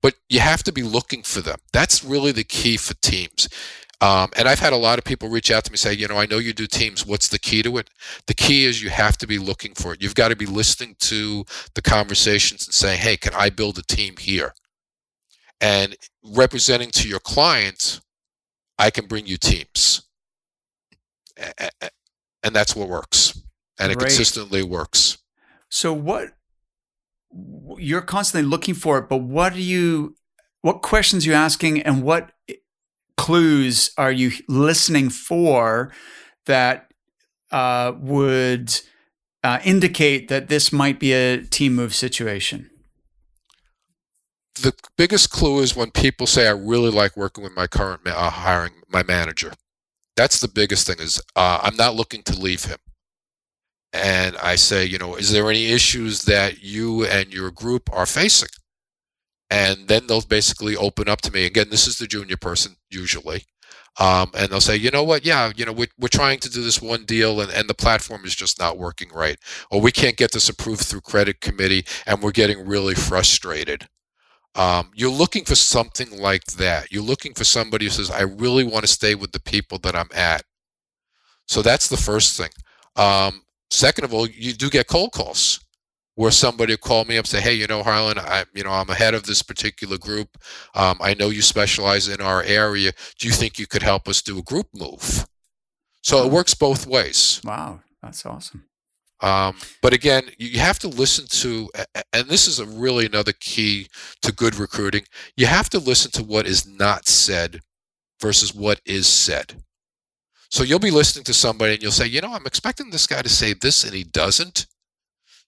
[0.01, 1.59] But you have to be looking for them.
[1.71, 3.47] That's really the key for teams.
[4.01, 6.17] Um, and I've had a lot of people reach out to me say, you know,
[6.17, 7.05] I know you do teams.
[7.05, 7.89] What's the key to it?
[8.27, 10.01] The key is you have to be looking for it.
[10.03, 11.45] You've got to be listening to
[11.75, 14.53] the conversations and saying, hey, can I build a team here?
[15.61, 18.01] And representing to your client,
[18.77, 20.01] I can bring you teams.
[22.43, 23.40] And that's what works
[23.81, 24.09] and it Great.
[24.09, 25.17] consistently works.
[25.69, 26.29] So what
[27.77, 30.15] you're constantly looking for it, but what are you
[30.61, 32.31] what questions are you asking and what
[33.17, 35.91] clues are you listening for
[36.45, 36.91] that
[37.51, 38.79] uh, would
[39.43, 42.69] uh, indicate that this might be a team move situation?
[44.61, 48.29] The biggest clue is when people say, "I really like working with my current uh,
[48.29, 49.53] hiring my manager."
[50.15, 50.97] That's the biggest thing.
[50.99, 52.77] Is uh, I'm not looking to leave him
[53.93, 58.05] and I say, you know, is there any issues that you and your group are
[58.05, 58.49] facing?
[59.49, 61.45] And then they'll basically open up to me.
[61.45, 63.43] Again, this is the junior person usually.
[63.99, 66.63] Um, and they'll say, you know what, yeah, you know, we're, we're trying to do
[66.63, 69.37] this one deal and, and the platform is just not working right.
[69.69, 73.89] Or we can't get this approved through credit committee and we're getting really frustrated.
[74.55, 76.89] Um, you're looking for something like that.
[76.91, 79.95] You're looking for somebody who says, I really want to stay with the people that
[79.95, 80.43] I'm at.
[81.47, 82.49] So that's the first thing.
[82.95, 85.59] Um, Second of all, you do get cold calls
[86.15, 88.71] where somebody will call me up and say, "Hey, you know, Harlan, I, you know,
[88.71, 90.37] I'm ahead of this particular group.
[90.75, 92.91] Um, I know you specialize in our area.
[93.17, 95.25] Do you think you could help us do a group move?"
[96.03, 97.41] So it works both ways.
[97.43, 98.65] Wow, that's awesome.
[99.21, 101.69] Um, but again, you have to listen to,
[102.11, 103.87] and this is a really another key
[104.23, 105.03] to good recruiting.
[105.37, 107.61] You have to listen to what is not said
[108.19, 109.63] versus what is said.
[110.51, 113.21] So you'll be listening to somebody and you'll say, you know, I'm expecting this guy
[113.21, 114.67] to say this and he doesn't.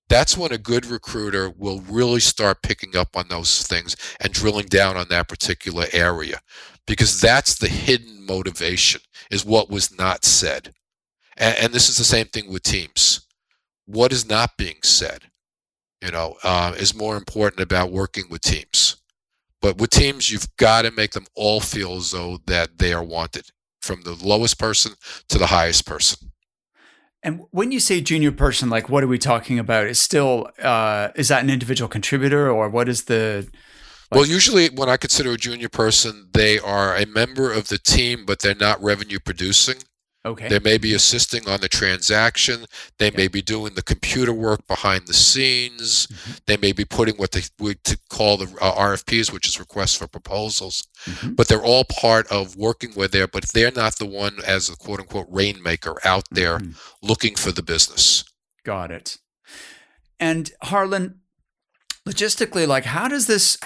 [0.08, 4.68] That's when a good recruiter will really start picking up on those things and drilling
[4.68, 6.40] down on that particular area
[6.88, 10.74] because that's the hidden motivation is what was not said.
[11.36, 13.28] And, and this is the same thing with teams.
[13.86, 15.24] What is not being said,
[16.02, 18.98] you know, uh, is more important about working with teams.
[19.62, 23.04] But with teams, you've got to make them all feel as though that they are
[23.04, 23.50] wanted
[23.84, 24.94] from the lowest person
[25.28, 26.32] to the highest person.
[27.22, 29.88] And when you say junior person, like what are we talking about?
[29.88, 33.48] Is still uh, is that an individual contributor or what is the?
[34.12, 37.78] Like- well, usually when I consider a junior person, they are a member of the
[37.78, 39.78] team, but they're not revenue producing.
[40.26, 40.48] Okay.
[40.48, 42.66] They may be assisting on the transaction.
[42.98, 46.08] They may be doing the computer work behind the scenes.
[46.08, 46.32] Mm-hmm.
[46.46, 50.08] They may be putting what they would call the uh, RFPs, which is requests for
[50.08, 50.88] proposals.
[51.06, 51.34] Mm-hmm.
[51.34, 54.78] But they're all part of working with there, but they're not the one as a
[54.78, 56.72] quote unquote rainmaker out there mm-hmm.
[57.02, 58.24] looking for the business.
[58.64, 59.18] Got it.
[60.22, 61.20] And Harlan,
[62.08, 63.58] logistically, like how does this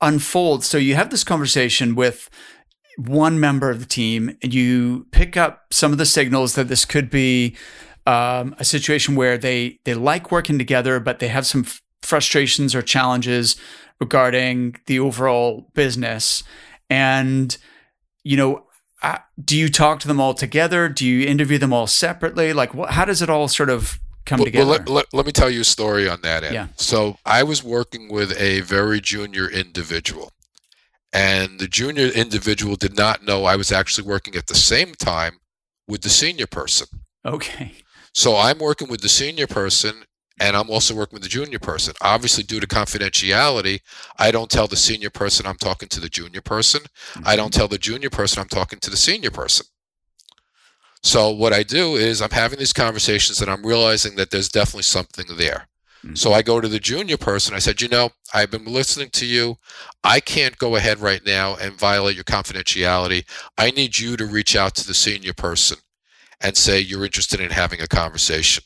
[0.00, 0.64] unfold?
[0.64, 2.30] So you have this conversation with
[2.96, 6.84] one member of the team and you pick up some of the signals that this
[6.84, 7.54] could be
[8.06, 12.74] um, a situation where they they like working together, but they have some f- frustrations
[12.74, 13.56] or challenges
[14.00, 16.44] regarding the overall business.
[16.88, 17.56] And
[18.22, 18.66] you know,
[19.02, 20.88] uh, do you talk to them all together?
[20.88, 22.52] Do you interview them all separately?
[22.52, 24.66] Like, what, how does it all sort of come well, together?
[24.66, 26.54] Well, let, let, let, me tell you a story on that end.
[26.54, 26.68] Yeah.
[26.76, 30.32] So I was working with a very junior individual
[31.12, 35.38] and the junior individual did not know I was actually working at the same time
[35.88, 36.86] with the senior person.
[37.24, 37.72] Okay.
[38.14, 40.04] So I'm working with the senior person
[40.40, 41.94] and I'm also working with the junior person.
[42.02, 43.80] Obviously, due to confidentiality,
[44.18, 46.82] I don't tell the senior person I'm talking to the junior person.
[46.82, 47.22] Mm-hmm.
[47.26, 49.66] I don't tell the junior person I'm talking to the senior person.
[51.02, 54.82] So what I do is I'm having these conversations and I'm realizing that there's definitely
[54.82, 55.68] something there.
[56.06, 56.14] Mm-hmm.
[56.14, 57.54] So I go to the junior person.
[57.54, 59.56] I said, you know, I've been listening to you.
[60.04, 63.28] I can't go ahead right now and violate your confidentiality.
[63.58, 65.78] I need you to reach out to the senior person
[66.40, 68.62] and say you're interested in having a conversation.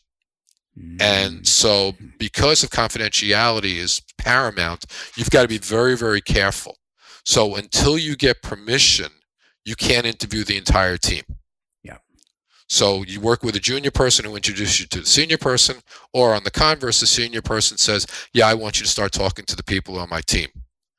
[1.00, 1.46] And mm.
[1.46, 4.86] so, because of confidentiality is paramount,
[5.16, 6.78] you've got to be very, very careful.
[7.24, 9.08] So, until you get permission,
[9.64, 11.22] you can't interview the entire team.
[12.72, 15.78] So, you work with a junior person who introduces you to the senior person,
[16.14, 19.44] or on the converse, the senior person says, Yeah, I want you to start talking
[19.46, 20.48] to the people on my team.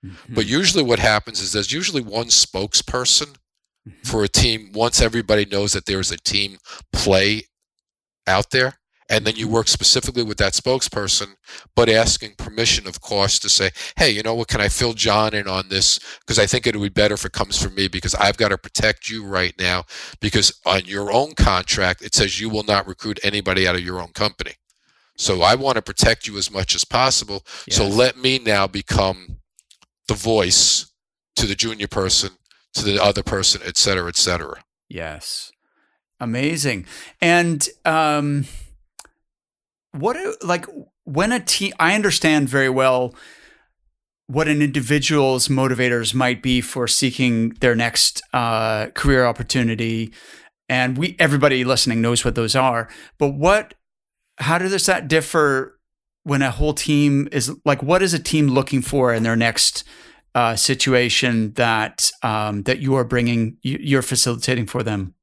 [0.05, 0.33] Mm-hmm.
[0.35, 3.35] But usually, what happens is there's usually one spokesperson
[3.87, 4.05] Mhm.
[4.05, 6.59] for a team once everybody knows that there's a team
[6.91, 7.47] play
[8.27, 8.77] out there.
[9.11, 11.35] And then you work specifically with that spokesperson,
[11.75, 15.33] but asking permission, of course, to say, hey, you know what, can I fill John
[15.33, 15.99] in on this?
[16.21, 18.49] Because I think it would be better if it comes from me because I've got
[18.49, 19.83] to protect you right now.
[20.21, 23.99] Because on your own contract, it says you will not recruit anybody out of your
[23.99, 24.53] own company.
[25.17, 27.43] So I want to protect you as much as possible.
[27.69, 29.39] So let me now become
[30.07, 30.89] the voice
[31.35, 32.31] to the junior person,
[32.75, 34.63] to the other person, et cetera, et cetera.
[34.87, 35.51] Yes.
[36.17, 36.85] Amazing.
[37.19, 38.45] And um
[39.93, 40.65] what do- like
[41.03, 43.13] when a team I understand very well
[44.27, 50.13] what an individual's motivators might be for seeking their next uh, career opportunity
[50.69, 52.87] and we everybody listening knows what those are
[53.17, 53.73] but what
[54.37, 55.77] how does that differ
[56.23, 59.83] when a whole team is like what is a team looking for in their next
[60.33, 65.13] uh, situation that um, that you are bringing you, you're facilitating for them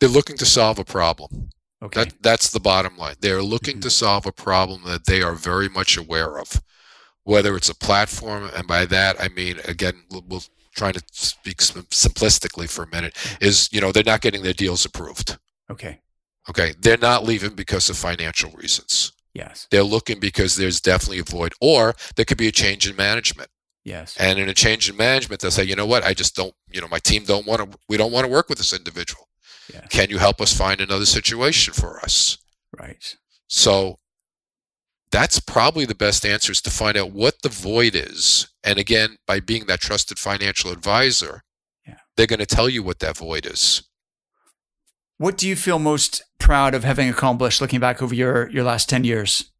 [0.00, 1.50] They're looking to solve a problem.
[1.82, 3.16] Okay That that's the bottom line.
[3.20, 3.82] They're looking Mhm.
[3.82, 6.60] to solve a problem that they are very much aware of,
[7.24, 11.60] whether it's a platform, and by that I mean again, we'll, we'll try to speak
[11.60, 13.16] sim- simplistically for a minute.
[13.40, 15.38] Is you know they're not getting their deals approved.
[15.70, 16.00] okay
[16.48, 19.12] Okay, they're not leaving because of financial reasons.
[19.34, 22.96] yes They're looking because there's definitely a void, or there could be a change in
[22.96, 23.50] management.
[23.84, 26.54] yes And in a change in management, they'll say, you know what, I just don't,
[26.70, 29.27] you know, my team don't want to, we don't want to work with this individual.
[29.90, 32.38] Can you help us find another situation for us?
[32.78, 33.16] right
[33.48, 33.98] So
[35.10, 38.48] that's probably the best answer is to find out what the void is.
[38.62, 41.42] And again, by being that trusted financial advisor,
[41.86, 41.98] Yeah.
[42.16, 43.82] they're going to tell you what that void is.
[45.16, 48.88] What do you feel most proud of having accomplished looking back over your, your last
[48.88, 49.50] 10 years?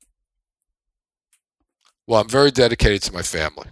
[2.07, 3.69] Well, I'm very dedicated to my family.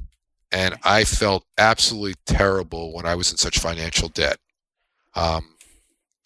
[0.53, 4.39] And I felt absolutely terrible when I was in such financial debt.
[5.15, 5.56] Um,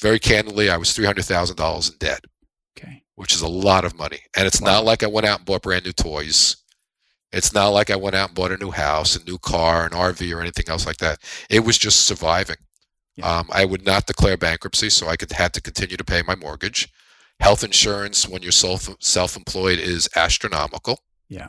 [0.00, 2.24] very candidly, I was $300,000 in debt.
[2.78, 3.02] Okay.
[3.16, 4.20] which is a lot of money.
[4.34, 4.70] And it's Wow.
[4.76, 6.56] not like I went out and bought brand new toys.
[7.32, 9.92] It's not like I went out and bought a new house, a new car, an
[9.92, 11.18] RV, or anything else like that.
[11.50, 12.56] It was just surviving.
[13.16, 13.26] Yeah.
[13.38, 16.34] Um, I would not declare bankruptcy, so I could had to continue to pay my
[16.34, 16.88] mortgage.
[17.40, 21.00] Health insurance when you're self self-employed is astronomical.
[21.28, 21.48] Yeah.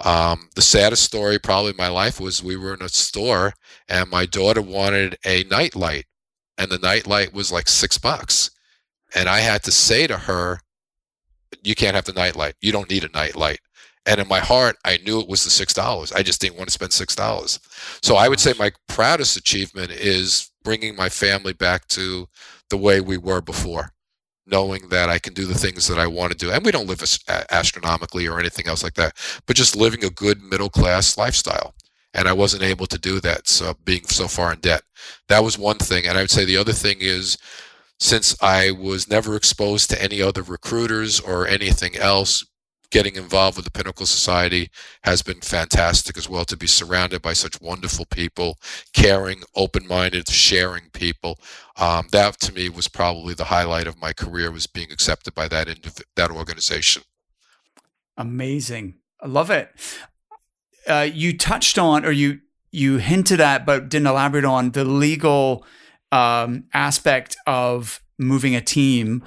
[0.00, 3.54] Um, the saddest story probably in my life was we were in a store
[3.88, 6.04] and my daughter wanted a night light,
[6.58, 8.50] and the night light was like six bucks,
[9.14, 10.60] and I had to say to her,
[11.62, 12.54] "You can't have the night light.
[12.60, 13.60] You don't need a night light."
[14.06, 16.12] And in my heart, I knew it was the six dollars.
[16.12, 17.58] I just didn't want to spend six dollars.
[18.02, 22.28] So I would say my proudest achievement is bringing my family back to
[22.70, 23.92] the way we were before,
[24.46, 26.50] knowing that I can do the things that I want to do.
[26.52, 27.02] And we don't live
[27.50, 31.74] astronomically or anything else like that, but just living a good middle class lifestyle.
[32.16, 34.82] And I wasn't able to do that, so being so far in debt.
[35.28, 36.06] That was one thing.
[36.06, 37.36] And I would say the other thing is
[38.00, 42.44] since I was never exposed to any other recruiters or anything else,
[42.90, 44.70] getting involved with the Pinnacle Society
[45.02, 48.58] has been fantastic as well to be surrounded by such wonderful people,
[48.92, 51.38] caring, open minded, sharing people.
[51.76, 55.48] Um, that to me was probably the highlight of my career was being accepted by
[55.48, 57.02] that indiv- that organization.
[58.16, 58.94] Amazing.
[59.20, 59.68] I love it.
[60.86, 62.40] Uh, you touched on, or you
[62.72, 65.64] you hinted at, but didn't elaborate on the legal
[66.12, 69.22] um, aspect of moving a team.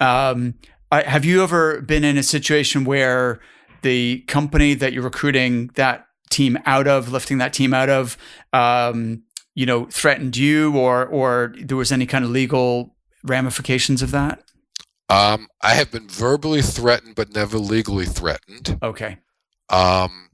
[0.00, 0.54] Um,
[0.90, 3.40] I- have you ever been in a situation where
[3.82, 8.16] the company that you're recruiting that team out of, lifting that team out of,
[8.52, 9.22] um,
[9.54, 14.42] you know, threatened you, or or there was any kind of legal ramifications of that?
[15.08, 18.78] Um, I have been verbally threatened, but never legally threatened.
[18.82, 19.18] Okay.
[19.68, 20.30] Um,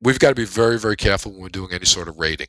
[0.00, 2.48] we've got to be very, very careful when we're doing any sort of raiding.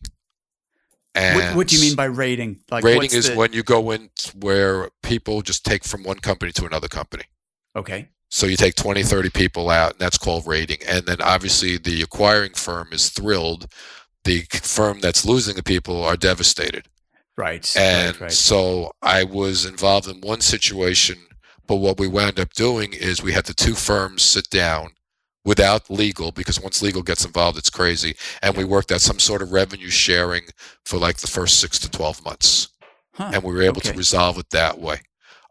[1.13, 2.59] And What, what do you mean by raiding?
[2.69, 6.51] Like raiding is the- when you go in where people just take from one company
[6.53, 7.25] to another company.
[7.75, 8.09] okay.
[8.33, 10.77] So you take 20, 30 people out, and that's called raiding.
[10.87, 13.67] And then obviously the acquiring firm is thrilled.
[14.23, 16.87] The firm that's losing the people are devastated.
[17.35, 17.69] Right.
[17.75, 18.31] And right, right.
[18.31, 21.17] so I was involved in one situation,
[21.67, 24.91] But what we wound up doing is we had the two firms sit down
[25.45, 28.15] without legal, because once legal gets involved, it's crazy.
[28.41, 30.43] And we worked out some sort of revenue sharing
[30.85, 32.69] for like the first six to 12 months.
[33.15, 33.31] Huh.
[33.33, 33.91] And we were able Okay.
[33.91, 35.01] to resolve it that way.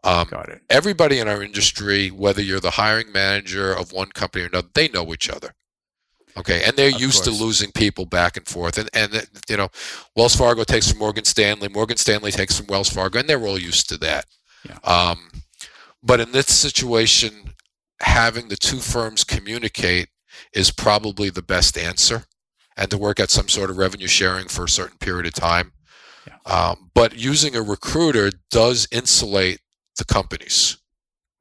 [0.03, 0.61] Um, Got it.
[0.69, 4.87] everybody in our industry, whether you're the hiring manager of one company or another, they
[4.87, 5.53] know each other.
[6.37, 9.67] Okay, and they're Of used to losing people back and forth, and and you know,
[10.15, 13.59] Wells Fargo takes from Morgan Stanley, Morgan Stanley takes from Wells Fargo, and they're all
[13.59, 14.25] used to that.
[14.67, 14.77] Yeah.
[14.85, 15.29] Um,
[16.01, 17.53] but in this situation,
[18.01, 20.09] having the two firms communicate
[20.53, 22.25] is probably the best answer,
[22.77, 25.73] and to work out some sort of revenue sharing for a certain period of time.
[26.27, 26.35] Yeah.
[26.45, 29.59] Um, but using a recruiter does insulate
[29.97, 30.77] the companies.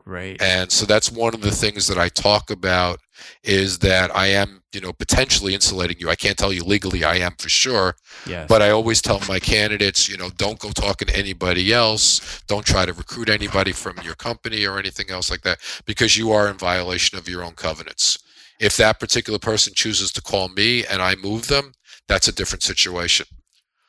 [0.05, 0.43] Great.
[0.43, 3.01] And so that's one of the things that I talk about
[3.45, 6.09] is that I am, you know, potentially insulating you.
[6.09, 7.97] I can't tell you legally I am for sure,
[8.27, 8.47] yes.
[8.49, 12.43] but I always tell my candidates, you know, don't go talking to anybody else.
[12.47, 16.33] Don't try to recruit anybody from your company or anything else like that because you
[16.33, 18.19] are in violation of your own covenants.
[18.59, 21.73] If that particular person chooses to call me and I move them,
[22.09, 23.27] that's a different situation.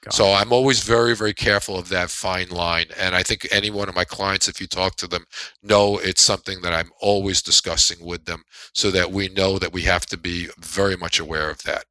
[0.10, 2.88] So I'm always very, very careful of that fine line.
[2.98, 5.26] And I think any one of my clients, if you talk to them,
[5.62, 8.44] know it's something that I'm always discussing with them
[8.74, 11.86] so that we know that we have to be very much aware of that.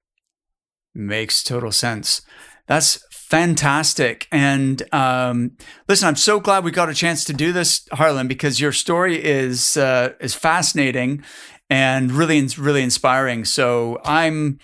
[0.92, 2.22] Makes total sense.
[2.66, 4.26] That's fantastic.
[4.32, 5.52] And um,
[5.88, 9.24] listen, I'm so glad we got a chance to do this, Harlan, because your story
[9.24, 11.22] is uh, is fascinating
[11.68, 13.44] and really, really inspiring.
[13.44, 14.58] So I'm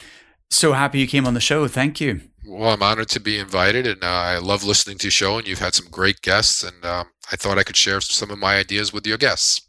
[0.51, 1.69] so happy you came on the show.
[1.69, 2.23] Thank you.
[2.47, 5.39] Well, I'm honored to be invited, and uh, I love listening to your show.
[5.39, 8.39] And you've had some great guests, and um, I thought I could share some of
[8.39, 9.63] my ideas with your guests.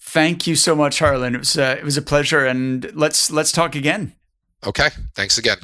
[0.00, 1.34] Thank you so much, Harlan.
[1.34, 4.14] It was uh, it was a pleasure, and let's let's talk again.
[4.64, 5.58] Okay, thanks again.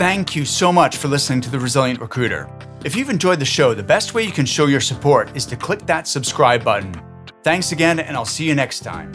[0.00, 2.50] Thank you so much for listening to The Resilient Recruiter.
[2.84, 5.56] If you've enjoyed the show, the best way you can show your support is to
[5.56, 6.94] click that subscribe button.
[7.44, 9.12] Thanks again, and I'll see you next time.